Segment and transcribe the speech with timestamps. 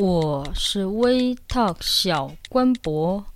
[0.00, 3.26] 我是微 talk 小官博，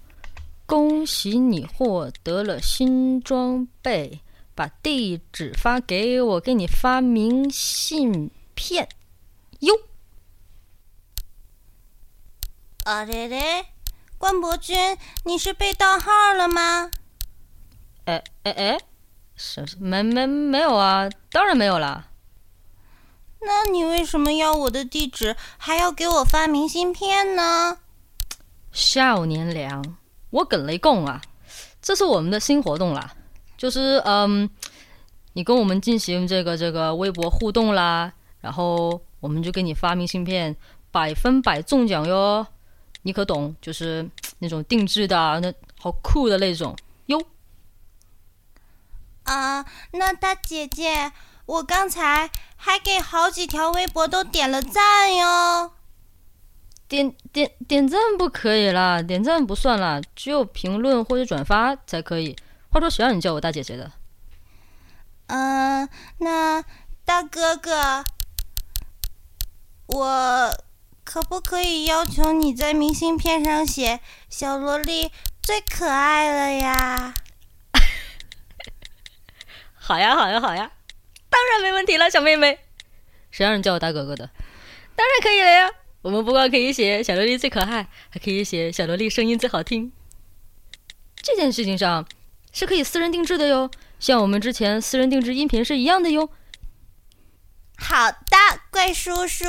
[0.65, 4.21] 恭喜你获得了新装备，
[4.55, 8.89] 把地址发给我，给你发明信片。
[9.59, 9.75] 哟，
[12.85, 13.67] 啊嘞嘞，
[14.17, 16.93] 关博君，你是被盗号了吗？
[18.05, 18.79] 哎哎哎，
[19.35, 22.12] 是没没没有啊，当然没有啦。
[23.45, 27.79] 那你为什么要我的地址，还要给我发明信片呢？
[28.71, 29.97] 少年良，
[30.31, 31.21] 我跟雷共啊，
[31.81, 33.13] 这是我们的新活动啦，
[33.57, 34.49] 就是嗯，
[35.33, 40.57] 你跟我们进行这个这个微博互动啦，然后我们就给你发明信片，
[40.93, 42.47] 百分百中奖哟，
[43.03, 43.55] 你可懂？
[43.61, 47.21] 就是那种定制的，那好酷的那种哟。
[49.25, 51.13] 啊，那大姐姐。
[51.53, 55.73] 我刚才还给好几条微博都点了赞哟，
[56.89, 62.35] 点点点赞不可以啦，点赞不算啦，只有评论或者转发才可以。
[62.71, 63.93] 话说谁让你叫我大姐姐的？
[65.27, 66.65] 嗯，那
[67.05, 68.03] 大哥哥，
[69.89, 70.57] 我
[71.05, 75.13] 可不可以要求你在明信片上写“小萝莉
[75.43, 77.13] 最可爱了呀”？
[79.77, 80.73] 好呀，好呀，好呀。
[81.43, 82.57] 当然没问题了，小妹妹。
[83.33, 84.31] 谁让你叫我大哥哥的？
[84.95, 85.69] 当然可以了呀。
[86.03, 89.91] 我们不光可以写小萝莉最可爱，还可以写小萝莉声音最好听。
[91.21, 92.07] 这件事情上
[92.53, 93.69] 是可以私人定制的哟，
[93.99, 96.31] 像我们之前私人定制音频是一样的哟。
[97.77, 98.37] 好的，
[98.71, 99.45] 怪叔叔。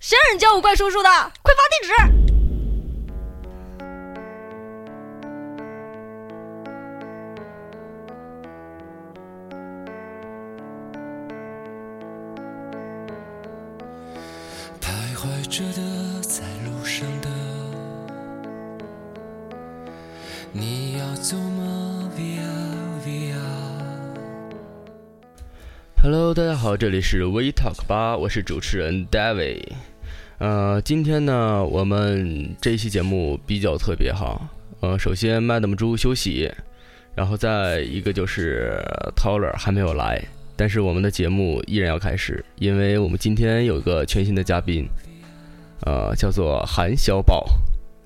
[0.00, 1.08] 谁让你叫我怪叔叔的？
[1.08, 2.27] 快发地址！
[15.58, 17.28] 着的在路上的
[20.52, 23.34] 你要走吗 via via
[26.00, 29.64] hello 大家好这里是 we talk 吧我是主持人 david
[30.38, 34.40] 呃今天呢我们这一期节目比较特别哈。
[34.78, 36.48] 呃首先 madam 猪休息
[37.16, 38.80] 然后再一个就是
[39.16, 40.22] taller 还没有来
[40.54, 44.88] 但是我们的节目依然要开始因为我们今天有一个全新的嘉宾
[45.86, 47.46] 呃，叫做韩小宝，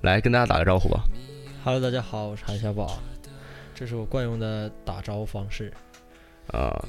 [0.01, 1.03] 来跟大家打个招呼吧。
[1.63, 2.99] Hello，大家好，我是韩小宝，
[3.73, 5.73] 这是我惯用的打招呼方式。
[6.47, 6.85] 啊，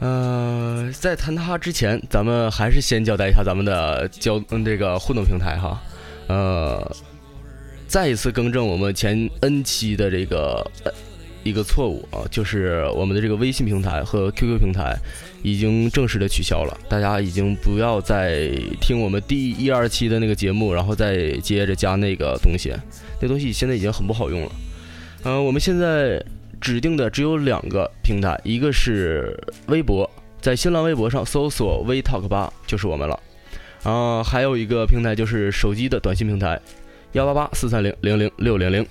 [0.00, 5.82] 呃，在谈他之前，咱们还是先交代一下咱们的交嗯这个互动平台哈。
[6.28, 6.96] 呃，
[7.88, 10.64] 再一次更正我们前 N 期的这个。
[11.46, 14.96] 一个错误啊，就是我们的这个微信平台和 QQ 平台
[15.42, 22.74] 已经正式的取消了，大家已经不要再听我们第一二期的那个节目，然后再接着加那个东西，
[23.20, 24.52] 那东西现在已经很不好用了。
[25.22, 26.20] 嗯，我们现在
[26.60, 33.20] 指定的只有两个平台，一个是微博，在新浪微博上搜索 “We Talk 吧”就是我们了，
[33.84, 36.60] 啊，还有一个平台就是手机的短信平台，
[37.12, 38.84] 幺八八四三零零零六零零。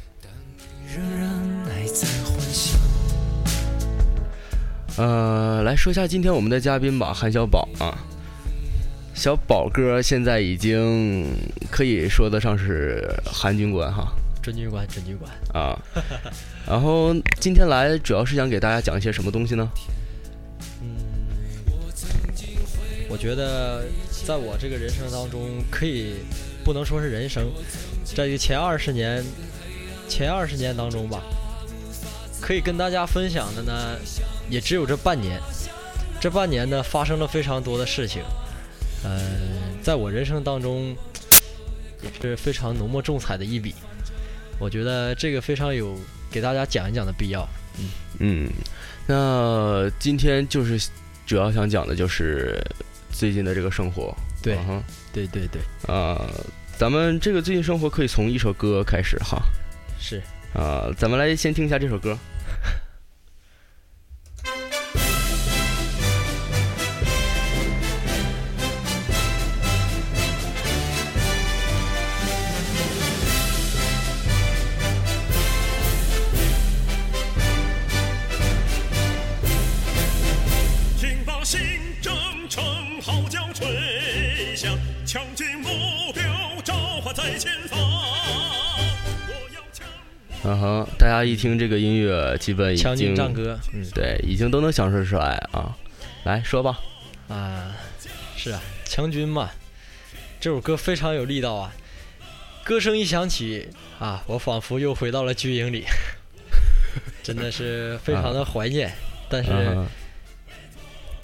[4.98, 7.98] 呃，来说一下今天我们的嘉宾吧，韩小宝啊，
[9.14, 11.26] 小宝哥现在已经
[11.70, 14.08] 可以说得上是韩军官哈，
[14.42, 15.78] 准军官，准军官啊。
[16.66, 19.70] 然后今天来主要是想给大家讲一些什么东西呢？
[20.82, 20.88] 嗯，
[23.10, 23.84] 我觉得
[24.26, 26.14] 在我这个人生当中，可以
[26.64, 27.52] 不能说是人生，
[28.16, 29.22] 在于前二十年，
[30.08, 31.22] 前二十年当中吧。
[32.46, 33.98] 可以跟大家分享的呢，
[34.52, 35.42] 也只有这半年。
[36.22, 38.22] 这半年呢，发生了非常多的事情。
[39.04, 39.20] 呃，
[39.82, 40.96] 在我人生当中，
[42.04, 43.74] 也是非常浓墨重彩的一笔。
[44.60, 45.98] 我觉得这个非常有
[46.30, 47.50] 给大家讲一讲的必要。
[47.80, 47.90] 嗯
[48.20, 48.50] 嗯，
[49.08, 50.88] 那今天就是
[51.26, 52.64] 主要想讲的就是
[53.12, 54.16] 最近的这个生活。
[54.44, 54.56] 对，
[55.12, 55.60] 对对对。
[55.92, 56.30] 啊，
[56.78, 59.42] 咱们这个最近生活可以从一首歌开始哈。
[60.00, 60.22] 是。
[60.54, 62.16] 啊，咱们来先听一下这首歌。
[91.36, 95.76] 一听这个音乐，基本已经唱歌，嗯，对，已经都能享受出来啊。
[96.24, 96.80] 来说吧，
[97.28, 97.76] 啊，
[98.38, 99.52] 是啊，强军嘛，
[100.40, 101.74] 这首歌非常有力道啊。
[102.64, 103.68] 歌声一响起
[104.00, 105.84] 啊，我仿佛又回到了军营里，
[107.22, 108.94] 真的是非常的怀念。
[109.28, 109.86] 但是啊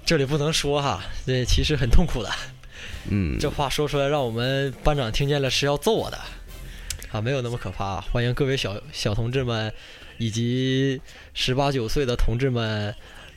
[0.03, 2.29] 这里不能说哈，这其实很痛苦的。
[3.09, 6.19] 嗯，这话说出来，让我们班长听见了是要揍我的
[7.13, 8.05] 啊，没有那么可怕、啊。
[8.11, 9.73] 欢迎各位小小同志们
[10.21, 11.01] 以及
[11.33, 12.93] 十八九岁的同志们，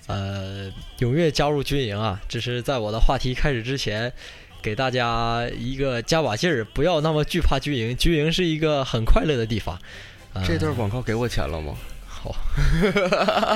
[0.07, 2.21] 呃，踊跃加入军营啊！
[2.29, 4.13] 这是在我的话题开始之前，
[4.61, 9.79] 给大家一个加把劲儿，不要那么惧怕军营，军营是一个很快乐的地方。
[10.35, 11.75] 呃这段广告给我钱了吗？
[12.07, 12.37] 好，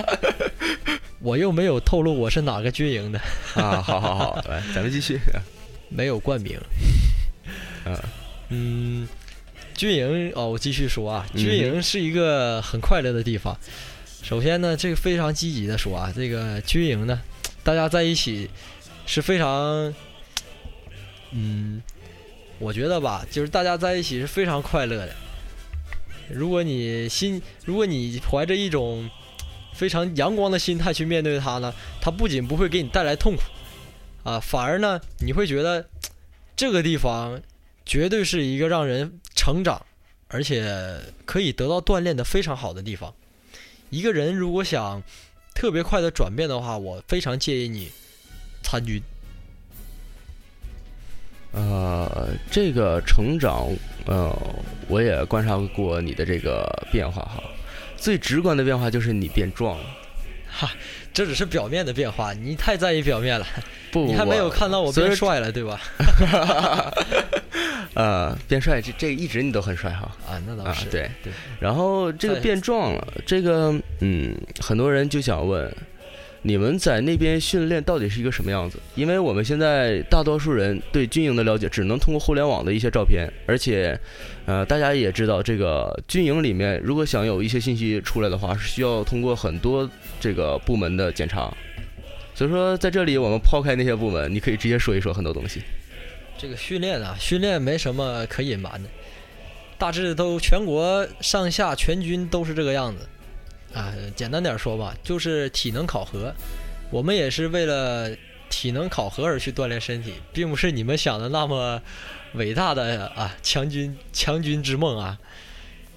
[1.20, 3.20] 我又没有透露我是哪个军营的，
[3.56, 5.20] 啊，好好好，来，咱们继续。
[5.90, 6.58] 没有冠名。
[7.84, 7.98] 嗯
[8.48, 9.08] 嗯，
[9.78, 13.56] 军营哦，我继续说啊，嗯军营是一个很快乐的地方。
[14.24, 17.20] 首先呢，这个非常积极的说啊，这个军营呢，
[17.62, 18.50] 大家在一起
[19.06, 19.94] 是非常，
[21.30, 21.80] 嗯，
[22.58, 25.14] 我觉得吧，就是大家在一起是非常快乐的。
[26.28, 29.08] 如果你心，如果你怀着一种
[29.74, 33.42] 非常阳光的心态去面对它呢，它不仅不会给你带来痛苦，
[34.28, 35.88] 啊，反而呢，你会觉得
[36.56, 37.40] 这个地方
[37.88, 39.84] 绝对是一个让人成长，
[40.28, 43.12] 而且可以得到锻炼的非常好的地方。
[43.88, 45.02] 一个人如果想
[45.54, 47.90] 特别快的转变的话，我非常建议你
[48.62, 49.02] 参军。
[51.52, 53.74] 呃，这个成长，
[54.04, 54.36] 呃，
[54.86, 57.42] 我也观察过你的这个变化哈。
[57.96, 59.86] 最直观的变化就是你变壮了。
[61.18, 63.44] 这只是表面的变化，你太在意表面了，
[63.90, 65.80] 不，你还没有看到我变帅了，对吧？
[67.94, 70.08] 呃，变帅，这这一直你都很帅哈。
[70.28, 71.32] 啊，那倒是，，啊对对。
[71.58, 75.68] 然后这个变壮了，这个嗯，很多人就想问，
[76.42, 78.78] 你们在那边训练到底是一个什么样子？
[78.94, 83.98] 因为我们现在大多数人对军营的了解只能通过互联网的一些照片，而且，
[84.46, 89.88] 呃，大家也知道，这个军营里面如果想有一些信息出来的话，是需要通过很多
[90.20, 91.52] 这个部门的检查。
[92.34, 95.60] 所以说，在这里我们抛开那些部门，你可以直接说一说很多东西。
[96.38, 98.88] 这个训练啊，训练没什么可隐瞒的，
[99.76, 103.08] 大致都全国上下全军都是这个样子。
[103.74, 106.34] 啊，简单点说吧，就是体能考核。
[106.90, 108.10] 我们也是为了
[108.48, 111.80] 体能考核而去锻炼身体，并不是你们想的那么
[112.32, 115.18] 伟大的啊强军强军之梦啊。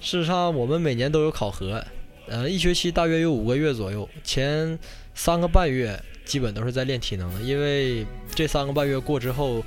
[0.00, 1.82] 事实上，我们每年都有考核，
[2.26, 4.78] 呃，一学期大约有五个月左右，前
[5.14, 8.04] 三个半月基本都是在练体能的，因为
[8.34, 9.64] 这三个半月过之后，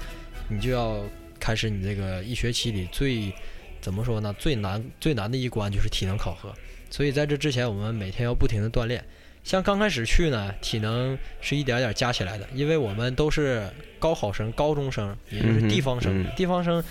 [0.48, 1.00] 你就要
[1.40, 3.34] 开始你这个一学期里最
[3.82, 4.36] 怎么说呢？
[4.38, 6.54] 最难最难的一关就是体能考核。
[6.90, 9.04] 所以在这之前，我们每天要不停的锻炼。
[9.44, 16.22] 像刚开始去呢，体能是一点点加起来的，因为我们都是高考生、高中生，也就是地方生。
[16.22, 16.84] 嗯嗯地方生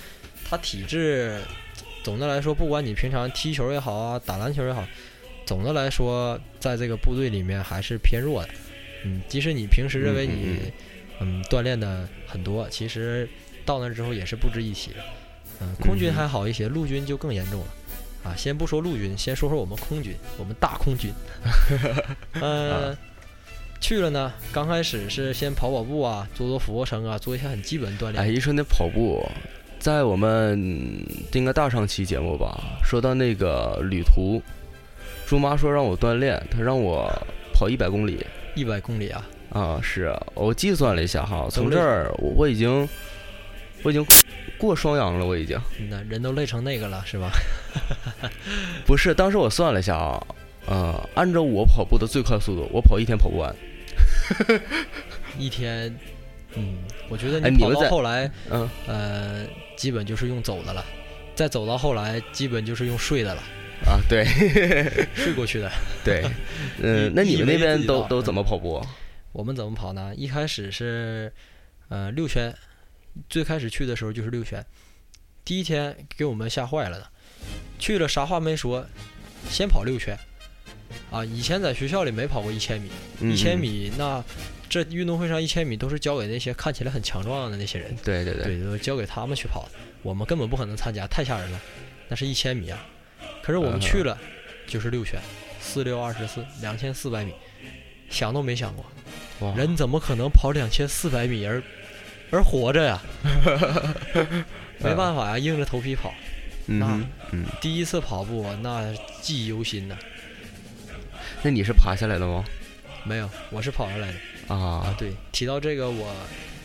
[0.44, 1.40] 他体质
[2.04, 4.86] 总的来说，不管你平常踢球也好啊，打篮球也好，
[5.44, 8.50] 总的来说，在这个部队里面还是偏弱的。
[9.04, 10.72] 嗯，即使你平时认为你
[11.18, 13.28] 嗯锻炼的很多，其实
[13.64, 14.98] 到那之后也是不值一提的。
[15.60, 17.66] 嗯，空军还好一些，陆军就更严重了。
[18.24, 21.12] 啊，先不说陆军，先说说我们空军，我们大空军。
[22.40, 22.96] 呃，
[23.80, 28.24] 去了呢，刚开始是先跑跑步啊，做做俯卧撑啊，做一下很基本的锻炼。
[28.24, 29.22] 哎，一说那跑步，
[29.78, 30.58] 在我们
[31.32, 34.40] 应该大上期节目吧，说到那个旅途，
[35.26, 37.12] 猪妈说让我锻炼，她让我
[37.52, 42.88] 跑一百公里一百公里啊，啊，是啊我计算了一下哈，从这儿我我已经
[43.82, 44.02] 我已经
[44.58, 45.60] 过双阳了，我已经。
[45.90, 47.30] 那人都累成那个了，是吧？
[48.86, 50.26] 不是，当时我算了一下啊，
[50.66, 53.54] 呃，按照我跑步的最快速度，我跑一天跑不完，
[55.38, 55.94] 一天，
[56.54, 59.46] 嗯，我觉得哎你跑你们在到后来，嗯，呃，
[59.76, 60.84] 基本就是用走的了，
[61.34, 63.42] 再走到后来，基本就是用睡的了，
[63.86, 64.24] 啊，对。
[65.14, 65.70] 睡过去的。
[66.04, 66.24] 对，
[66.82, 68.84] 嗯、以那你们那边都都怎么跑步？
[69.32, 70.12] 我们怎么跑呢？
[70.16, 71.32] 一开始是，
[71.88, 72.54] 呃，六圈，
[73.28, 74.64] 最开始去的时候就是六圈，
[75.44, 77.08] 第一天给我们吓坏了的，
[77.78, 78.86] 去了啥话没说，
[79.50, 80.18] 先跑六圈，
[81.10, 82.90] 啊，以前在学校里没跑过一千米，
[83.20, 84.24] 一千嗯，米那
[84.68, 91.60] 这运动会上一千米都是交给那些看起来很强壮的那些人，对对对，对，都交给他们去跑的，我们根本不可能参加，太吓人了，
[92.08, 92.84] 那是一千米啊，
[93.42, 94.18] 可是我们嗯去了，
[94.66, 95.20] 就是六圈，
[95.60, 97.32] 四六二十四，两千四百米，
[98.10, 98.84] 想都没想过。
[99.56, 101.62] 人怎么可能跑两千四百米而
[102.34, 103.00] 而活着呀？
[104.82, 106.12] 没办法呀，硬着头皮跑。
[106.66, 109.96] 那嗯哼嗯，第一次跑步那记忆犹新呐。
[111.42, 112.44] 那你是爬下来的吗？
[113.04, 114.56] 没有，我是跑上来的啊。
[114.56, 116.12] 啊，对，提到这个我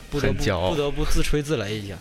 [0.09, 1.95] 不得不不得不自吹自擂一下。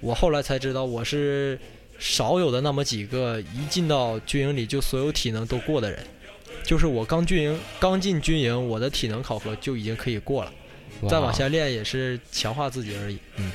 [0.00, 1.58] 我后来才知道我是
[1.98, 5.98] 少有的那么几个一进到军营里就所有体能都过的人。
[6.64, 10.52] 就是我刚军营刚进军营，我的体能考核就已经可以过了，
[11.08, 13.18] 再往下练也是强化自己而已。
[13.36, 13.50] 嗯，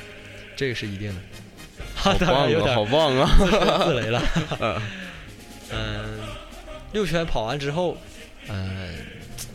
[0.56, 1.20] 这个是一定的。
[1.94, 3.30] 好 棒啊，好棒啊！
[3.38, 4.22] 自吹自擂了。
[5.72, 6.18] 嗯，
[6.92, 7.96] 六圈跑完之后，
[8.48, 8.94] 嗯，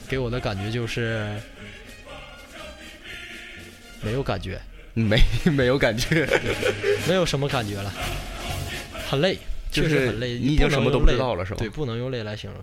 [0.08, 1.36] 给我的感觉就是
[4.02, 4.60] 没有感觉，
[4.94, 5.20] 没
[5.52, 6.28] 没有感觉，
[7.08, 7.94] 没有什么感觉了，
[9.10, 9.38] 很累，
[9.72, 10.40] 就是确实很累。
[10.40, 11.58] 你已经能什么都知道了，是吧？
[11.60, 12.60] 对，不能用累来形容。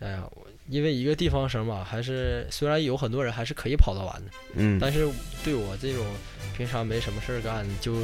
[0.00, 5.08] 哎呀，我因为一个地方生嘛，还是虽然有很多人还是可以跑得完的，嗯，但是
[5.44, 6.04] 对我这种
[6.56, 7.94] 平常没什么事儿干，就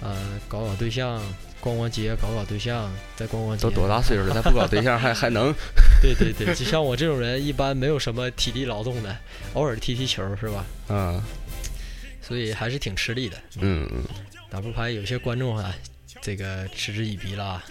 [0.00, 1.20] 呃搞搞对象，
[1.60, 3.62] 逛逛街，搞搞对象，再逛逛街。
[3.62, 5.52] 都多大岁数了，再不搞对象 还还能？
[6.00, 9.16] 对对对，就像我这种人，一般没有什么体力劳动的，
[9.54, 10.64] 偶尔踢踢球是吧？
[10.88, 11.20] 嗯
[12.20, 13.36] 所以还是挺吃力的。
[13.60, 14.04] 嗯嗯，
[14.48, 15.74] 打不牌有些观众啊，
[16.22, 17.62] 这个嗤之以鼻了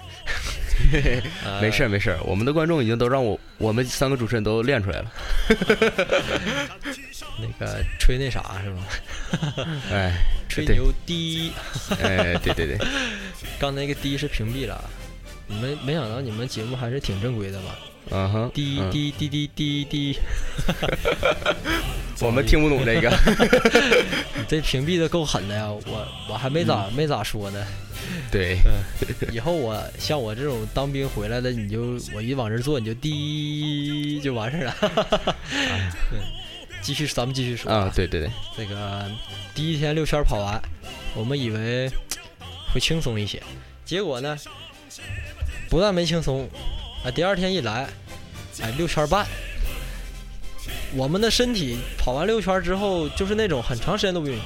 [1.61, 5.11] 没事儿没事儿，我们的观众已经都让我我们三个主持人都练出来了。
[7.39, 8.83] 那个吹那啥是吗？
[9.91, 10.13] 哎
[10.49, 11.51] 吹牛低，
[12.01, 12.77] 哎，对对对，
[13.59, 14.83] 刚才那个低是屏蔽了啊。
[15.47, 17.77] 你们没想到你们节目还是挺正规的吧？
[18.09, 20.19] 嗯哼，滴嗯滴滴滴滴滴，
[22.21, 23.09] 我们听不懂这个。
[24.35, 25.69] 你 这屏蔽的够狠的呀！
[25.71, 27.65] 我我还没咋没咋说呢。
[28.31, 28.57] 对，
[29.31, 34.75] 以后我像我这种当兵回来的，你就我一往这坐，你就滴就完事儿了。
[36.09, 36.19] 对，
[36.81, 39.09] 继续咱们继续说啊，对对对，这个
[39.55, 40.61] 第一天六圈跑完，
[41.15, 41.89] 我们以为
[42.73, 43.41] 会轻松一些，
[43.85, 44.37] 结果呢，
[45.69, 46.49] 不但没轻松，
[47.03, 47.87] 啊，第二天一来，
[48.61, 49.25] 哎，六圈半，
[50.95, 54.37] 我们的身体跑完六圈之后，就是那种很长时间都不用。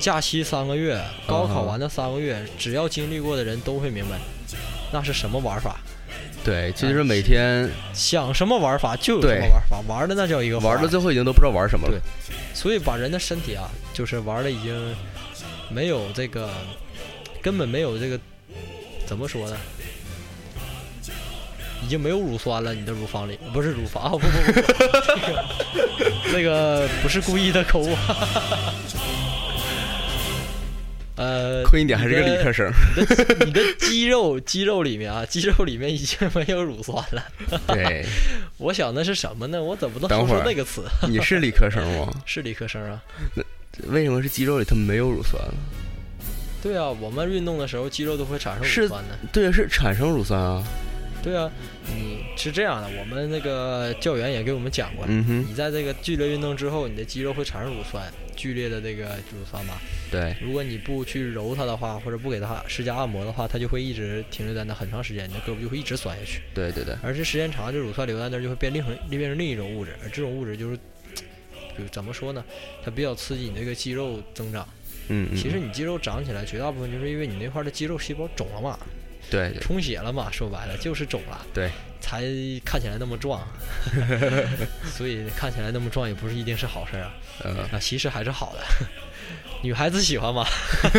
[0.00, 4.16] 假期三个月，高考完的三个月，只要经历过的人都会明白，
[4.92, 5.80] 那是什么玩法。
[6.44, 11.98] 对，其实每天想什么玩法就有什么玩法，玩的那叫一个玩到最后已经都不知道玩什么了。
[11.98, 12.00] 对
[12.54, 14.96] 所以把人的身体啊，就是玩的已经
[15.68, 16.48] 没有这个，
[17.42, 18.18] 根本没有这个，
[19.04, 19.56] 怎么说呢？
[21.82, 24.62] 已经没有乳酸了，你的乳房里不是乳房啊， 不不不不，
[26.32, 27.96] 这个不是故意的口误。
[31.16, 32.70] 呃，亏一点还是个理科生。
[32.96, 37.24] 你的你的肌肉肌肉里面啊，肌肉里面已经没有乳酸了。
[37.66, 38.06] 对，
[38.56, 39.60] 我想的是什么呢？
[39.60, 40.84] 我怎么能说出那个词？
[41.08, 42.08] 你是理科生吗？
[42.24, 43.02] 是理科生啊。
[43.88, 45.54] 为什么是肌肉里它没有乳酸了？
[46.62, 49.18] 对啊，我们运动的时候肌肉都会产生乳酸的。
[49.32, 50.62] 对，是产生乳酸啊。
[51.28, 51.52] 对啊，
[51.94, 59.78] 你是这样的，我们那个教员也给我们讲过，你在这个剧烈运动之后，你的肌肉会产生乳酸，剧烈的这个乳酸吧。
[60.10, 66.40] 对，如果你不去揉它的话，或者不给它施加按摩的话，它就会一直停留在那很长时间，你的胳膊就会一直酸下去。
[66.54, 70.78] 对对对，而这时间长，这乳酸留在那儿就会变另成变成另一种物质，而这种物质就是，
[71.76, 72.42] 就怎么说呢？
[72.82, 74.66] 它比较刺激你这个肌肉增长。
[75.10, 78.78] 嗯嗯，其实你肌肉长起来，绝大部分就是因为你那块儿的肌肉细胞肿了嘛，
[79.30, 79.60] 对对。
[79.60, 81.70] 充血了嘛，说白了就是肿了，对，
[82.00, 82.22] 才
[82.64, 83.40] 看起来那么壮。
[84.90, 87.12] 所以看起来那么壮也不是一定是好事儿啊，
[87.44, 87.56] 嗯。
[87.72, 88.64] 啊，其实还是好的。
[89.62, 90.46] 女孩子喜欢嘛，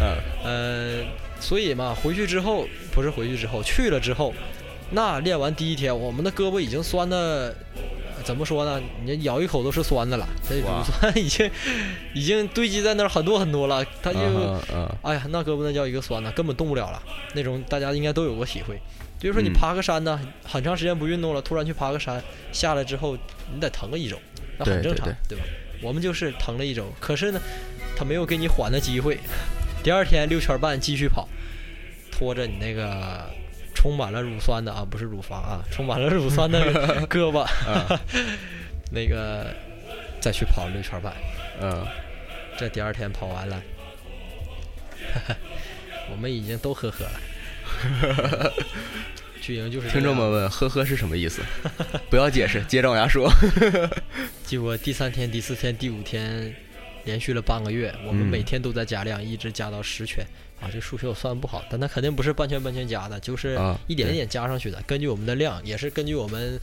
[0.00, 0.18] 嗯。
[0.44, 1.04] 呃，
[1.40, 4.34] 所以嘛，回去之后不是回去之后，去了之后，
[4.90, 7.54] 那练完第一天，我们的胳膊已经酸的，
[8.24, 8.80] 怎么说呢？
[9.04, 11.50] 你咬一口都是酸的了，这乳酸已经
[12.14, 14.18] 已经堆积在那儿很多很多了，它就。
[15.02, 17.02] 哎呀，那胳膊那叫一个酸呐，根本动不了了。
[17.34, 18.80] 那种大家应该都有过体会，
[19.20, 23.16] 比如说你嗯爬个山呢，很长时间不运动了，突然去爬个山，下来之后
[23.52, 24.18] 你得疼个一周，
[24.58, 25.44] 那很对正常，对吧？
[25.82, 27.40] 我们就是疼了一周，可是呢，
[27.94, 29.18] 他没有给你缓的机会。
[29.82, 31.28] 第二天六圈半继续跑，
[32.10, 33.28] 拖着你那个
[33.84, 36.58] 充满了乳酸的啊，不是乳房啊，充满了乳酸的
[37.06, 37.98] 胳膊，嗯
[38.90, 39.54] 那个
[40.20, 41.12] 再去跑六圈半。
[41.60, 41.86] 嗯，
[42.56, 43.62] 这第二天跑完了，
[46.10, 48.52] 我们已经都呵呵了。
[49.42, 51.42] 军营就是听众们问，呵呵是什么意思？
[52.08, 53.30] 不要解释，接着往下说。
[54.46, 56.56] 结果第三天、第四天、第五天，
[57.04, 60.24] 连续了半个月，我们嗯每天都在加量，一直加到十圈。
[60.60, 64.80] 啊，这数学我算不好，但它肯定不是半圈半圈加的，就是一点一点加上去的。
[64.86, 66.58] 根据我们的量，也是根据我们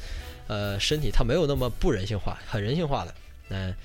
[0.47, 3.13] 呃身体，它没有那么不人性化，很人性化的。
[3.49, 3.75] 嗯、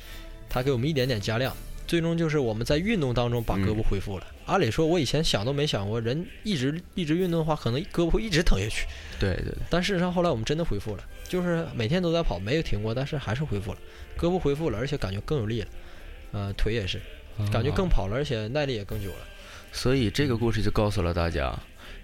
[0.48, 1.54] 它给我们一点点加量，
[1.86, 4.26] 最终就是我们在运动当中把胳膊恢复了。
[4.46, 8.86] 按理说，我以前想都没想过，人一直一直运动的话，可能胳膊会一直疼下去。
[9.18, 13.78] 对对对，但事实上后来我们真的恢复了，就是每天都在跑，没有停过，但是还是恢复了，
[14.16, 15.68] 胳膊恢复了，而且感觉更有力了，
[16.36, 17.00] 呃，腿也是，
[17.50, 19.16] 感觉更跑了，而且耐力也更久了。
[19.72, 21.58] 所以这个故事就告诉了大家，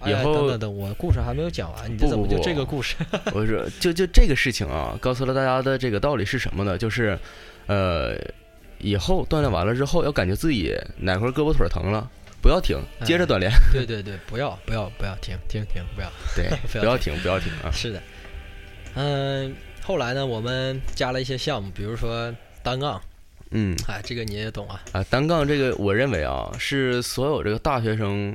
[0.07, 2.97] 以后等等等，我故事还没有讲完，你这怎么就这个故事？
[3.35, 6.79] 我说就就这个事情啊，告诉了大家的这个道理是什么呢？
[6.79, 7.19] 就是，
[7.67, 8.17] 呃，
[8.79, 12.11] 以后锻炼完了之后，要感觉自己哪块胳膊腿疼了，
[12.41, 13.53] 不要停，接着锻炼。
[13.71, 16.11] 对对对，不要不要不要停停停，不要。
[16.35, 16.49] 对，
[16.81, 17.71] 不要停，不要停啊！
[17.71, 18.03] 是的，
[18.95, 23.01] 嗯，后来呢，我们加了一些项目，比如说单杠，
[23.53, 24.83] 嗯哎，这个你也懂啊。
[24.93, 28.35] 啊，单杠这个，我认为啊，是所有这个大学生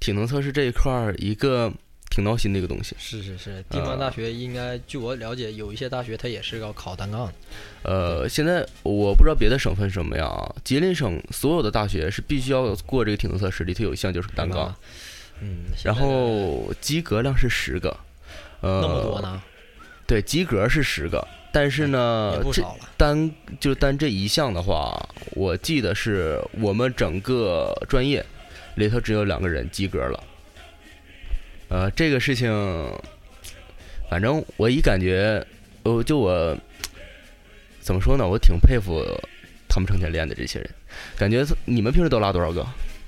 [0.00, 1.72] 体能测试这一块儿一个
[2.10, 2.94] 挺闹心的一个东西。
[2.98, 7.34] 是是是，地方大学应该，据我了解，有一些大学它也是要考单杠的。
[7.82, 14.74] 呃，现在我不知道别的省份什么样啊，吉林省所有的大学是必须要过这个体能测试，里头有一项就是单杠，
[15.40, 17.90] 嗯，然后及格量是十个，
[18.60, 19.42] 呃，那么多呢，
[20.06, 22.62] 对，及格是十个，但是呢这。
[22.96, 24.96] 单就单这一项的话，
[25.32, 28.24] 我记得是我们整个专业
[28.76, 30.24] 里头只有两个人及格了。
[31.68, 32.48] 呃，这个事情，
[34.08, 35.44] 反正我一感觉，
[35.82, 36.56] 呃，就我
[37.80, 39.04] 怎么说呢，我挺佩服
[39.68, 40.70] 他们成天练的这些人。
[41.18, 42.64] 感觉你们平时都拉多少个？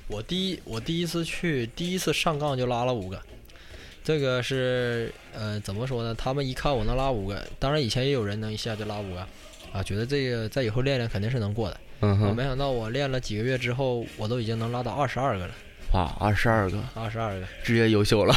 [0.07, 3.19] 我第一我第一次去，第一次上杠就拉了五个。
[4.07, 6.15] 这个是呃怎么说呢？
[6.15, 9.19] 他们一看我能拉五个，当然以前也有人能一下就拉五个，
[9.73, 11.77] 啊，觉得这个在以后练练肯定是能过的。
[11.99, 15.53] 嗯哼，我没想到我练了几个月之后，我都已经能拉到二十二个了，
[15.91, 17.45] 哇，二十二个，二十二个。
[17.65, 18.33] 直接优秀了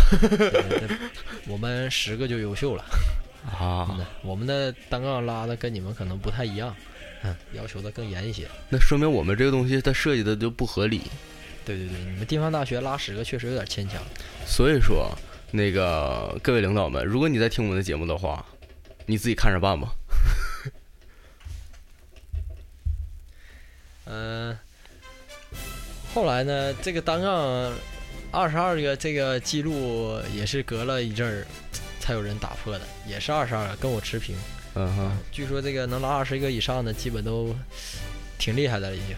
[1.47, 2.85] 我们十个就优秀了。
[3.57, 3.95] 真啊！
[3.97, 6.75] 的，我们的单杠拉的跟你们可能不太一样，
[7.23, 8.45] 嗯，要求的更严一些。
[8.69, 11.03] 那说明我们这个东西它设计的就不合理。
[11.65, 14.03] 对对对，你们地方大学拉十个确实有点牵强。
[14.45, 15.17] 所以说，
[15.52, 18.45] 那个各位领导们，如果你在听我们的节目的话，
[19.07, 19.92] 你自己看着办吧。
[24.07, 24.57] 嗯、
[26.14, 27.73] 后来呢，这个单杠
[28.30, 31.47] 二十二个这个记录也是隔了一阵儿
[31.99, 34.36] 才有人打破的，也是二十二个，跟我持平。
[34.75, 37.54] 嗯哼，据说这个能拉二十个以上的，基本都
[38.39, 39.17] 挺厉害的了已经。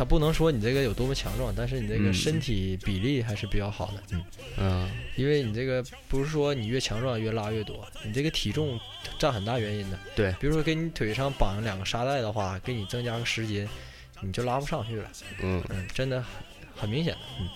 [0.00, 4.02] 他不能说你这个有多么强壮，但是你这个嗯身体比例还是比较好的。
[4.12, 4.24] 嗯。
[4.56, 8.80] 嗯因为你这个不是说你越强壮越拉越多，你这个体重
[9.18, 9.98] 占很大原因的。
[10.16, 13.68] 对比如说给你腿上绑两个沙袋的话，给你增加个十斤，
[14.22, 15.10] 你就拉不上去了。
[15.42, 16.24] 嗯嗯，真的
[16.74, 17.20] 很明显的。
[17.38, 17.46] 嗯，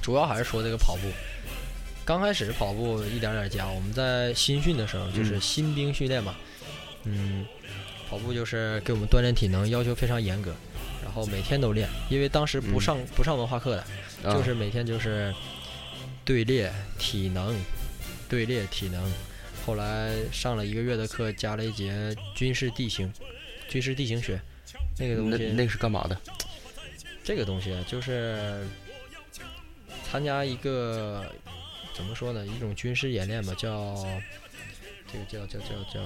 [0.00, 1.10] 主要还是说这个跑步。
[2.04, 6.36] 刚开始跑步一点点加，我们在新训的时候就是嗯新兵训练嘛，
[7.02, 7.44] 嗯，
[8.08, 10.54] 跑步就是给我们锻炼体能，要求非常严格，
[11.08, 15.34] 然后每天都练，因为当时不嗯上、不上文化课的，啊就是每天就是
[16.22, 17.58] 队列体能，
[18.28, 19.10] 队列体能。
[19.64, 23.10] 后来上了一个月的课，加了一节军事地形，
[23.70, 24.38] 军事地形学，
[24.98, 26.20] 那个东西，那那个是干嘛的？
[27.24, 28.66] 这个东西啊就是
[30.04, 31.24] 参加一个
[31.94, 34.06] 怎么说呢，一种军事演练吧，叫
[35.12, 36.00] 这个叫叫叫叫，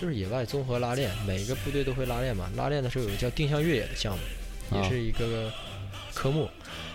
[0.00, 2.50] 就是野外综合拉练，每个部队都会拉练嘛。
[2.56, 5.52] 拉练的时候有个叫定向越野的项目，也啊是一个
[6.14, 6.48] 科目。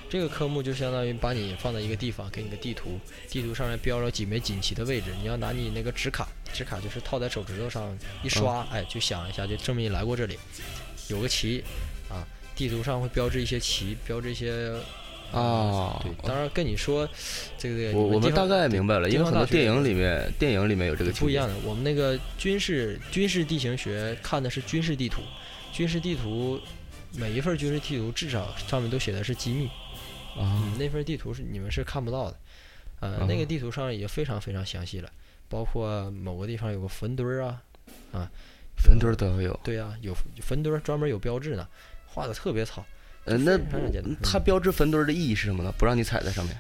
[0.10, 2.98] 这个科目就相当于把你放在一个地方，给你个地图，
[3.30, 10.40] 地图上面标了几枚锦旗的位置，你要拿你那个纸卡，纸卡就是套在手指头上一刷，哎，就想一下，就证明你来过这里，
[11.10, 11.62] 有个旗
[12.10, 14.74] 啊，地图上会标志一些旗，标志一些
[15.32, 17.08] 啊对，当然跟你说
[17.58, 21.54] 这个这个我我们大概明白了，因为很多电影里面电影里面有这个情节不一样的。
[21.64, 25.22] 我们那个军事军事地形学看的是军事地图，
[25.74, 26.60] 军事地图
[27.14, 29.68] 每一份军事地图至少上面都写的是机密，
[30.38, 32.38] 啊嗯，那份地图是你们是看不到的。
[33.00, 35.12] 呃，那个地图上已经非常非常详细了，
[35.50, 37.62] 包括某个地方有个坟堆儿啊，
[38.12, 38.32] 啊，
[38.78, 39.60] 坟堆儿都有。
[39.64, 41.68] 对呀、有坟堆儿专门有标志呢，
[42.08, 42.84] 画的特别糙。
[43.28, 43.60] 呃，那
[44.24, 45.72] 它标志坟堆儿的意义是什么呢？
[45.78, 46.58] 不让你踩在上面。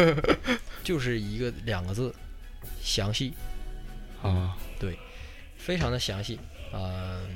[0.82, 2.14] 就是一个两个字，
[2.82, 3.34] 详细，
[4.22, 4.98] 啊，对
[5.56, 6.38] 非常的详细。
[6.72, 7.26] 呃，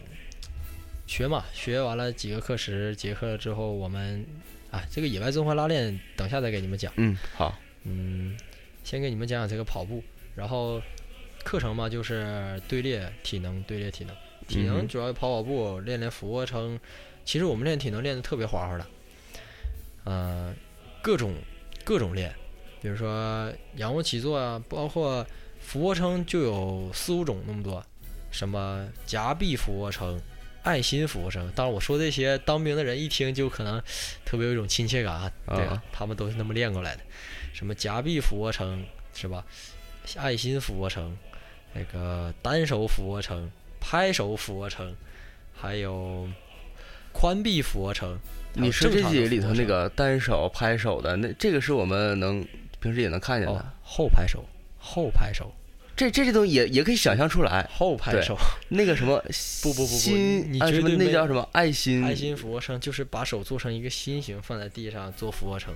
[1.07, 4.25] 学嘛，学完了几个课时结课之后，我们
[4.71, 6.91] 啊，这个野外综合拉练，等下再给你们讲。
[6.97, 8.37] 嗯，好，嗯，
[8.83, 10.03] 先给你们讲讲这个跑步，
[10.35, 10.81] 然后
[11.45, 14.17] 课程嘛，就是队列体能，队列体能，
[14.49, 16.81] 体能主要跑跑步，练练俯卧撑。
[17.25, 18.87] 其实我们练体能练的特别花花的，
[20.05, 20.55] 呃，
[21.03, 21.35] 各种
[21.85, 22.35] 各种练，
[22.81, 25.27] 比如说仰卧起坐啊，包括
[25.61, 27.85] 俯卧撑就有四五种那么多，
[28.31, 30.21] 什么夹臂俯卧撑。
[30.63, 33.83] 爱心俯卧撑，当然我说这些，当兵的人一听就可能
[34.25, 37.03] 特别有一种亲切感啊，对啊啊，他们都是那么练过来的。
[37.53, 38.83] 什么夹臂俯卧撑
[39.13, 39.45] 是吧？
[40.17, 41.15] 爱心俯卧撑，
[41.75, 44.97] 那个单手俯卧撑、拍手俯卧撑，
[45.55, 46.27] 还有
[47.15, 48.19] 宽臂俯卧撑。
[48.53, 52.47] 你说这几里头那个单手拍手的，那这个是我们能
[52.81, 53.55] 平时也能看见的。
[53.55, 54.45] 哦，后拍手，
[54.79, 55.53] 后拍手，
[55.97, 57.69] 这这些东西也也可以想象出来。
[57.73, 58.37] 后拍手，
[58.69, 59.19] 那个什么
[59.63, 62.05] 不不不不心，你啊什么绝对没那叫什么爱心？
[62.05, 65.75] 爱心俯卧撑就是把手做成一个心形放在地上做俯卧撑，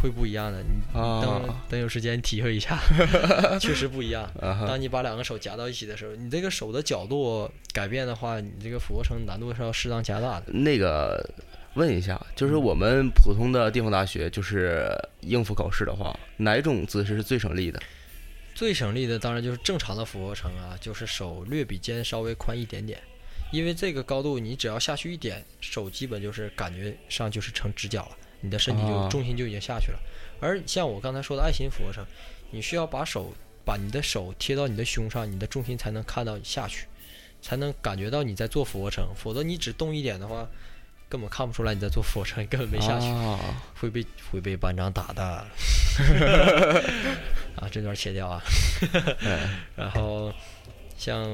[0.00, 0.62] 会不一样的。
[0.62, 2.78] 你啊等等有时间体会一下，
[3.60, 4.24] 确实不一样。
[4.40, 10.52] 啊当你把两个手夹到一起的时候，你这个手的角度改变的话，你这个俯卧撑难度是要适当加大的。
[10.52, 11.28] 那个
[11.74, 14.88] 问一下，就是我们普通的地方大学，就是
[15.20, 17.80] 应付考试的话，哪种姿势是最省力的？
[18.54, 22.98] 最省力的当然就是正常的俯卧撑啊，就是手略比肩稍微宽一点点，
[23.52, 29.98] 因为这个高度你只要下去一点，手基本就是感觉上就是成直角了，你的身体就哦重心就已经下去了。
[30.40, 32.04] 而像我刚才说的爱心俯卧撑，
[32.50, 36.86] 你需要把手把你的手贴到你的胸上，你的重心才能看到下去，
[37.42, 40.48] 才能感觉到你在做俯卧撑，否则你只动一点的话。
[41.08, 43.06] 根本看不出来你在做俯卧撑，你根本没下去。
[43.06, 43.38] 啊
[43.78, 45.22] 会被会被班长打的。
[47.54, 48.42] 啊，这段切掉啊。
[49.20, 50.32] 哎 然后
[50.98, 51.24] 像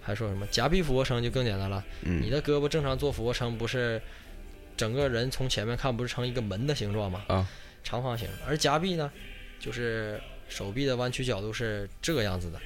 [0.00, 4.00] 还说什么夹臂俯卧撑就更简单了，嗯你的胳膊正常做俯卧撑不是
[4.80, 7.22] 整个人从前面看不是成一个门的形状吗？
[7.28, 7.46] 啊，
[7.84, 9.12] 长方形，而夹臂呢，
[9.58, 12.58] 就是手臂的弯曲角度是这个样子的，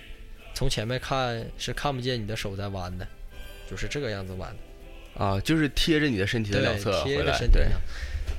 [0.54, 3.04] 从前面看是看不见你的手在弯的，
[3.68, 5.24] 就是这个样子弯的。
[5.24, 7.80] 啊，就是贴着你的身体的两侧对，贴着身体上，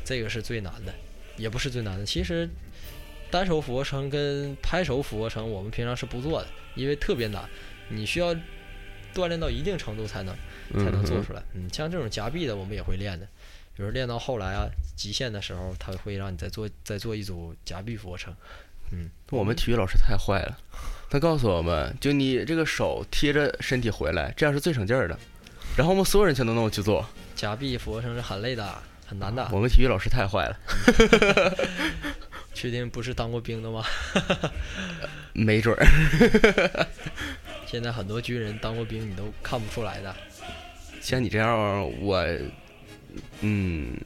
[0.06, 0.94] 这个是最难的，
[1.36, 2.06] 也不是最难的。
[2.06, 2.50] 其实
[3.30, 7.44] 单手俯卧撑跟拍手俯卧撑，我们平常是不做的，因为特别难，
[7.90, 8.34] 你需要
[9.14, 10.34] 锻炼到一定程度才能
[10.76, 11.44] 才能做嗯出来。
[11.56, 13.28] 嗯，像这种夹臂的，我们也会练的。
[13.76, 18.34] 比如练到后来啊，极限的时候，他会让你再做再做一组夹臂俯卧撑。
[18.92, 20.58] 嗯，我们体育老师太坏了，
[21.10, 25.20] 他告诉我们，就你这个手贴着身体回来，这样是最省劲儿的。
[25.76, 29.50] 然后我们所有人全都那么去做，夹臂俯卧撑是很累的，很难的。
[29.52, 30.58] 我们体育老师太坏了，
[32.54, 33.84] 确定不是当过兵的吗？
[35.34, 36.88] 没准儿。
[37.66, 40.16] 现在很多军人当过兵，你都看不出来的。
[41.02, 42.26] 像你这样，我，
[43.41, 43.97] 嗯，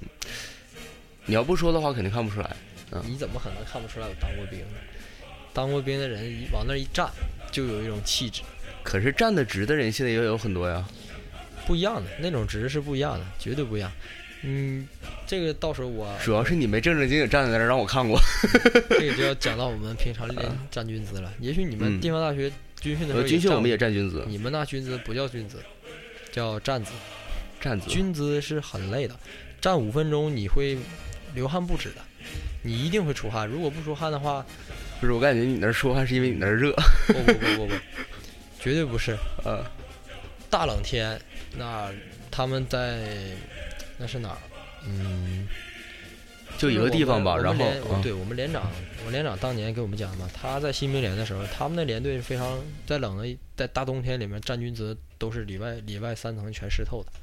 [1.25, 2.55] 你要不说的话，肯定看不出来。
[3.05, 4.79] 你怎么可能看不出来我当过兵呢？
[5.53, 7.09] 当过兵的人一往那儿一站，
[7.51, 8.41] 就有一种气质，
[8.83, 10.87] 可是站得直的人现在也有很多呀。
[11.67, 13.91] 不一样的那种直是不一样的，绝对不一样。
[14.41, 14.87] 嗯，
[15.27, 18.17] 这个到时候我主要是你没正正经经站在那儿让我看过。
[18.89, 21.31] 这个就要讲到我们平常练站军姿了。
[21.39, 25.57] 也许你们嗯地方大学军训的时候呃，军训我们也站站军姿，，你们那军姿不叫军姿，
[26.31, 26.91] 叫站姿。
[27.59, 27.89] 站姿。
[27.89, 29.15] 军姿是很累的，
[29.59, 30.77] 站五分钟你会
[31.33, 32.01] 流汗不止的，
[32.63, 33.47] 你一定会出汗。
[33.47, 34.45] 如果不出汗的话，
[34.99, 36.71] 不是，我感觉你那儿出汗是因为你那儿热。
[37.07, 37.73] 不不不不不，
[38.59, 39.17] 绝对不是。
[39.43, 39.63] 呃，
[40.49, 41.19] 大冷天，
[41.57, 41.91] 那
[42.29, 42.99] 他们在
[43.97, 44.37] 那是哪儿？
[44.85, 45.47] 嗯，
[46.57, 47.65] 就一个地方吧，然后
[48.01, 48.71] 对我们连长，
[49.05, 57.19] 我连长当年给我们讲嘛，他在新兵连的时候，他们那连队非常在冷的在大冬天里面站军姿都是里外里外三层全湿透的，哇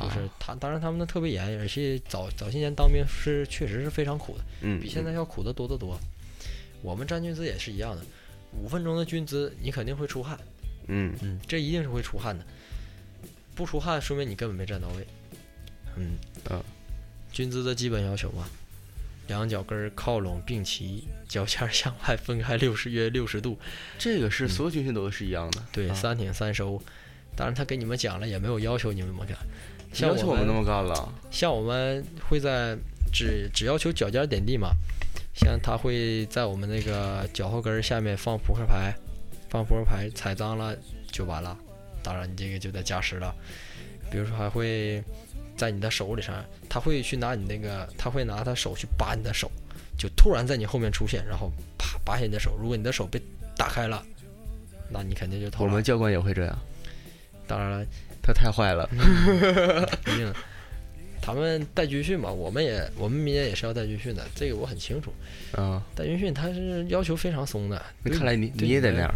[0.00, 5.98] 就是他当然他们的特别严，而且早早些年当兵是确实是非常苦的，嗯，比现在要苦得多得多。
[6.82, 8.02] 我们站军姿也是一样的，
[8.52, 10.38] 五分钟的军姿你肯定会出汗，
[10.88, 12.44] 嗯嗯，这一定是会出汗的，
[13.54, 15.06] 不出汗说明你根本没站到位。
[15.96, 16.12] 嗯
[16.48, 16.62] 啊
[17.30, 18.46] 军姿的基本要求嘛，
[19.28, 23.58] 两脚跟靠拢并齐，脚尖向外分开六十约六十度，
[23.98, 25.60] 这个是所有军训都是一样的。
[25.60, 26.82] 嗯对，啊三挺三收。
[27.34, 29.34] 当然他给你们讲了，也没有要求你们怎么干。
[29.92, 31.12] 像要求我我们那么干了。
[31.30, 32.76] 像我们会在
[33.12, 34.70] 只只要求脚尖点地嘛，
[35.34, 38.94] 像他会在我们那个脚后跟下面放扑克牌，
[39.48, 40.76] 放扑克牌踩脏了
[41.10, 41.56] 就完了，
[42.02, 43.34] 当然你这个就得加时了。
[44.10, 45.02] 比如说还会
[45.56, 49.50] 在你的手里上，他会去拿你那个，他会拿他手去拔你的手，
[49.96, 52.56] 就突然在你后面出现，然后啪拔下你的手。
[52.60, 53.20] 如果你的手被
[53.56, 54.04] 打开了，
[54.90, 55.70] 那你肯定就投了。
[55.70, 56.58] 我们教官也会这样，
[57.46, 57.86] 当然了，
[58.22, 58.88] 他太坏了。
[60.06, 60.32] 一定，
[61.20, 65.12] 他们带军训嘛，我们也我们明年也是要带军训的，这个我很清楚。
[65.52, 69.14] 啊，带军训他是要求非常松的，那看来你你也得那样。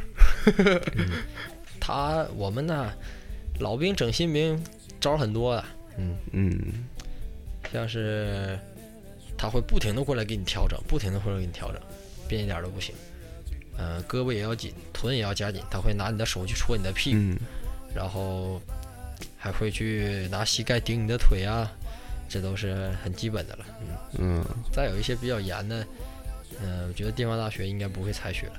[1.80, 2.92] 他我们呢，
[3.60, 4.60] 老兵整新兵
[5.00, 5.64] 招很多的，
[5.98, 6.58] 嗯，嗯，
[7.72, 8.58] 像是
[9.38, 11.80] 他会不停的过来给你调整，不停的过来给你调整，
[12.26, 12.94] 变一点都不行。
[13.78, 17.36] 呃，胳膊也要紧，臀也要夹紧，他会拿你的手去戳你的屁股，嗯，
[17.94, 18.60] 然后
[19.46, 21.70] 还会去拿膝盖顶你的腿啊，
[22.28, 23.64] 这都是很基本的了。
[23.80, 23.86] 嗯，
[24.18, 25.86] 嗯，再有一些比较严的，
[26.60, 28.52] 嗯、我觉得地方大学应该不会采取了，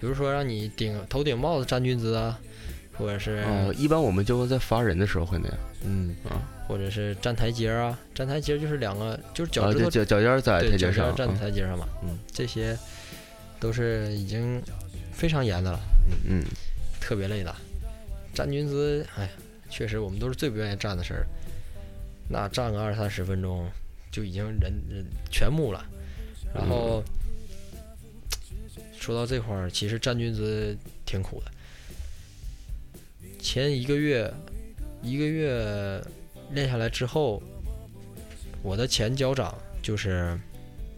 [0.00, 2.36] 比如说让你顶头顶帽子站军姿啊，
[2.98, 5.56] 或者是、哦，一般我们就会在罚人的时候会那样。
[5.84, 12.76] 嗯啊，或者是站台阶啊，站台阶就是两个就是脚啊，趾头对，脚脚尖在台阶上，站嗯台阶上嘛，嗯，这些
[13.60, 14.60] 都是已经
[15.12, 15.78] 非常严的了，
[16.26, 16.42] 嗯，
[17.00, 17.54] 特别累的。
[18.34, 19.28] 站军姿，哎，
[19.72, 21.26] 确实我们都是最不愿意站的事儿。
[22.28, 23.66] 那站个二三十分钟
[24.10, 25.82] 就已经人人全木了。
[26.54, 27.02] 然后、
[29.00, 31.50] 说到这块儿，其实站军姿挺苦的。
[33.40, 34.30] 前一个月，
[35.02, 36.04] 一个月
[36.50, 37.42] 练下来之后，
[38.62, 40.38] 我的前脚掌就是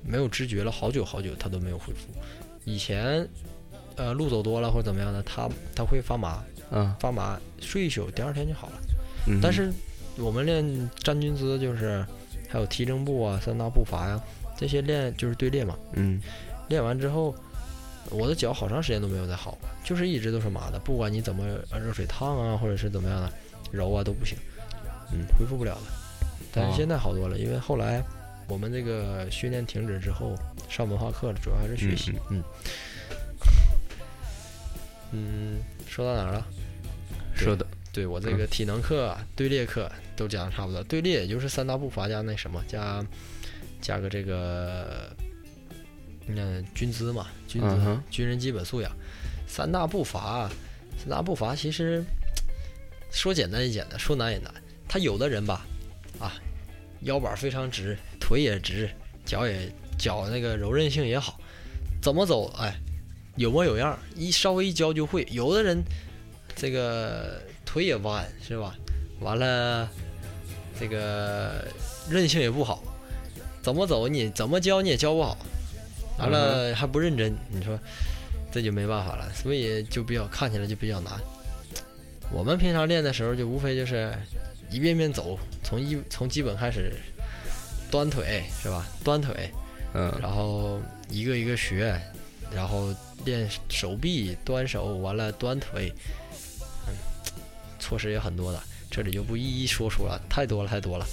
[0.03, 2.09] 没有知觉了好久好久，它都没有恢复。
[2.65, 3.29] 以前，
[3.95, 8.75] 呃，路走多了或者怎么样的，它它会发麻，啊，发麻，睡一宿，第二天就好了。
[9.27, 9.73] 嗯但是
[10.17, 12.05] 我们练站军姿，就是
[12.49, 14.21] 还有提正步啊、三大步伐呀、
[14.57, 15.77] 这些练就是队列嘛。
[15.93, 16.21] 嗯
[16.69, 17.35] 练完之后，
[18.11, 23.33] 我的脚好长时间都没有再好了，就是一直都是麻的，不管你怎么呃热水烫啊，或者是怎么样的
[23.71, 24.37] 揉啊都不行，
[25.13, 25.83] 嗯，恢复不了了。
[26.53, 28.03] 但哦是现在好多了，因为后来
[28.49, 30.35] 我们这个训练停止之后，
[30.69, 32.13] 上文化课了，主要还是学习。
[32.31, 32.45] 嗯嗯，
[35.87, 36.47] 说到哪儿了？
[37.35, 43.05] 说的，对我这个体能课、啊、队列课都讲的差不多，队列也就是三大步伐加那什么加
[43.81, 45.15] 加个这个
[46.29, 48.91] 嗯军姿嘛，军姿、嗯军人基本素养，
[49.47, 50.49] 三大步伐，
[50.97, 52.05] 三大步伐其实
[53.11, 54.53] 说简单也简单，说难也难。
[54.89, 55.67] 他有的人吧，
[56.21, 56.33] 啊，
[57.01, 58.89] 腰板非常直，腿也直，
[59.25, 61.41] 脚也脚那个柔韧性也好，
[62.01, 62.79] 怎么走哎
[63.37, 65.27] 有模有样，一稍微一教就会。
[65.31, 65.83] 有的人
[66.55, 68.77] 这个腿也弯是吧？
[69.21, 69.89] 完了，
[70.79, 71.67] 这个
[72.09, 72.83] 韧性也不好，
[73.63, 75.37] 怎么走你怎么教你也教不好，
[76.19, 77.79] 完了还不认真，你说
[78.53, 81.13] 这就没办法了，所以就比较看起来就比较难。
[82.31, 84.13] 我们平常练的时候就无非就是
[84.71, 86.93] 一遍遍走，从一从基本开始
[87.91, 88.87] 端腿是吧？
[89.03, 89.51] 端腿，
[89.95, 92.01] 嗯然后一个一个学，
[92.53, 95.93] 然后练手臂、端手，完了端腿，
[96.89, 96.95] 嗯，
[97.79, 101.07] 措施也很多的，这里就不一一说出了，太多了，太多了。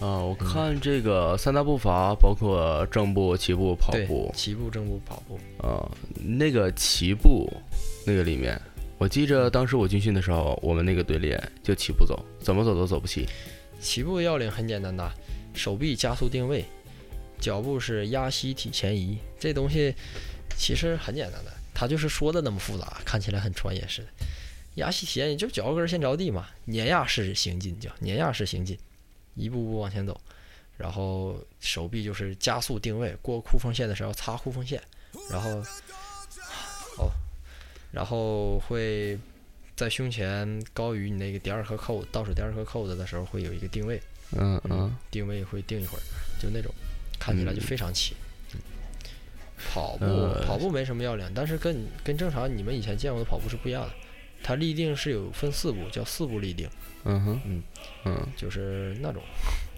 [0.00, 5.86] 啊，我看这个三大步伐包括正步、齐步、跑步，齐步、正步、跑步，啊，
[6.18, 7.52] 那个齐步
[8.06, 8.58] 那个里面，
[8.96, 13.28] 我记着当时我军训的时候，我们那个队列就齐步走，怎么走都走不齐。
[13.78, 15.12] 齐步要领很简单的，
[15.52, 16.64] 手臂加速定位，
[17.38, 19.94] 脚步是压膝体前移，这东西
[20.60, 24.08] 其实很简单的，他就是说的那么复杂，看起来很专业似的。
[24.74, 28.78] 压膝体前移就脚后跟先着地嘛，碾压式行进叫碾压式行进，
[29.34, 30.20] 一步步往前走，
[30.76, 34.80] 然后手臂就是加速定位，过裤缝线的时候擦裤缝线，
[35.30, 35.50] 然后
[36.98, 37.10] 哦，
[37.90, 39.18] 然后会
[39.74, 43.98] 在胸前高于你那个第二颗扣倒数第二颗扣子的时候会有一个定位，
[44.32, 46.02] 嗯嗯，定位会定一会儿，
[46.38, 46.70] 就那种
[47.18, 48.14] 看起来就非常齐。
[48.14, 48.29] 嗯
[49.68, 53.90] 跑步、呃跑步没什么要领，但是跟跟正常你们以前见过的跑步是不一样的。
[54.42, 56.66] 它立定是有分四步，叫四步立定，
[57.04, 57.62] 嗯哼，嗯
[58.06, 59.22] 嗯就是那种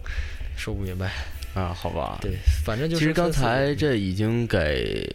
[0.55, 1.11] 说不明白。
[1.53, 2.17] 啊，好吧。
[2.21, 5.05] 对，反正就是其实刚才这已经给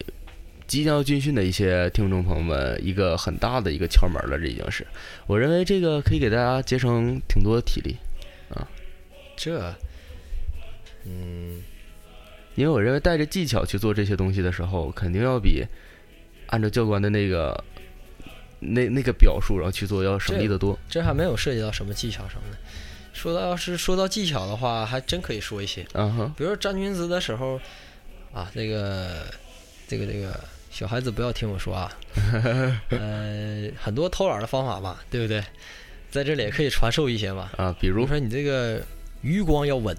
[0.67, 4.85] 即将要军训的一些听众朋友们一个很大的一个窍门了，这已经是。
[5.25, 7.97] 我认为这个可以给大家节省挺多的体力
[8.53, 8.67] 啊，
[9.35, 9.73] 这，
[11.05, 11.59] 嗯，
[12.59, 15.65] 因为我认为带着技巧去做这些东西的时候，肯定要比
[16.47, 17.63] 按照教官的那个
[18.59, 20.77] 那那个表述然后去做要省力的多。
[20.89, 22.57] 这还没有涉及到什么技巧什么的。
[23.13, 25.87] 说到要是说到技巧的话，还真可以说一些。
[25.93, 27.57] 嗯哼，比如说站军姿的时候，
[28.33, 29.23] 啊，这个
[29.87, 30.37] 这个这个
[30.69, 31.89] 小孩子不要听我说啊，
[32.91, 35.41] 呃，很多偷懒的方法吧，对不对？
[36.11, 37.49] 在这里也可以传授一些嘛。
[37.55, 38.81] 啊，比如说你这个
[39.21, 39.97] 余光要稳，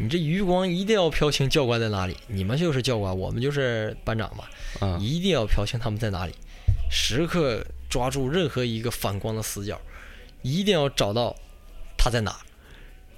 [0.00, 2.16] 你这余光一定要瞟清教官在哪里。
[2.26, 4.44] 你们就是教官，我们就是班长嘛，
[4.80, 6.32] 啊，一定要瞟清他们在哪里，
[6.90, 9.78] 时刻抓住任何一个反光的死角，
[10.42, 11.36] 一定要找到
[11.98, 12.40] 他在哪。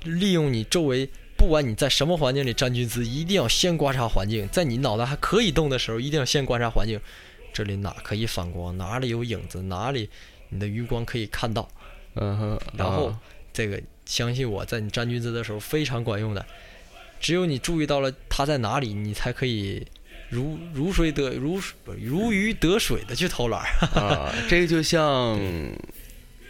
[0.02, 7.00] 利用你周围，不管你在什么环境里站军姿，一定要先观察环境，在你脑袋还可以动的时候，一定要先观察环境，
[7.52, 10.10] 这里哪可以反光，哪里有影子，哪里
[10.48, 11.68] 你的余光可以看到。
[12.16, 13.20] 嗯哼，然后啊
[13.52, 16.44] 这个相信我在你站军姿的时候非常管用的，
[17.22, 19.86] 只有你注意到了他在哪里，你才可以
[20.28, 23.66] 如如水得如如鱼得水的去偷懒儿。
[23.98, 25.38] 啊，这个就像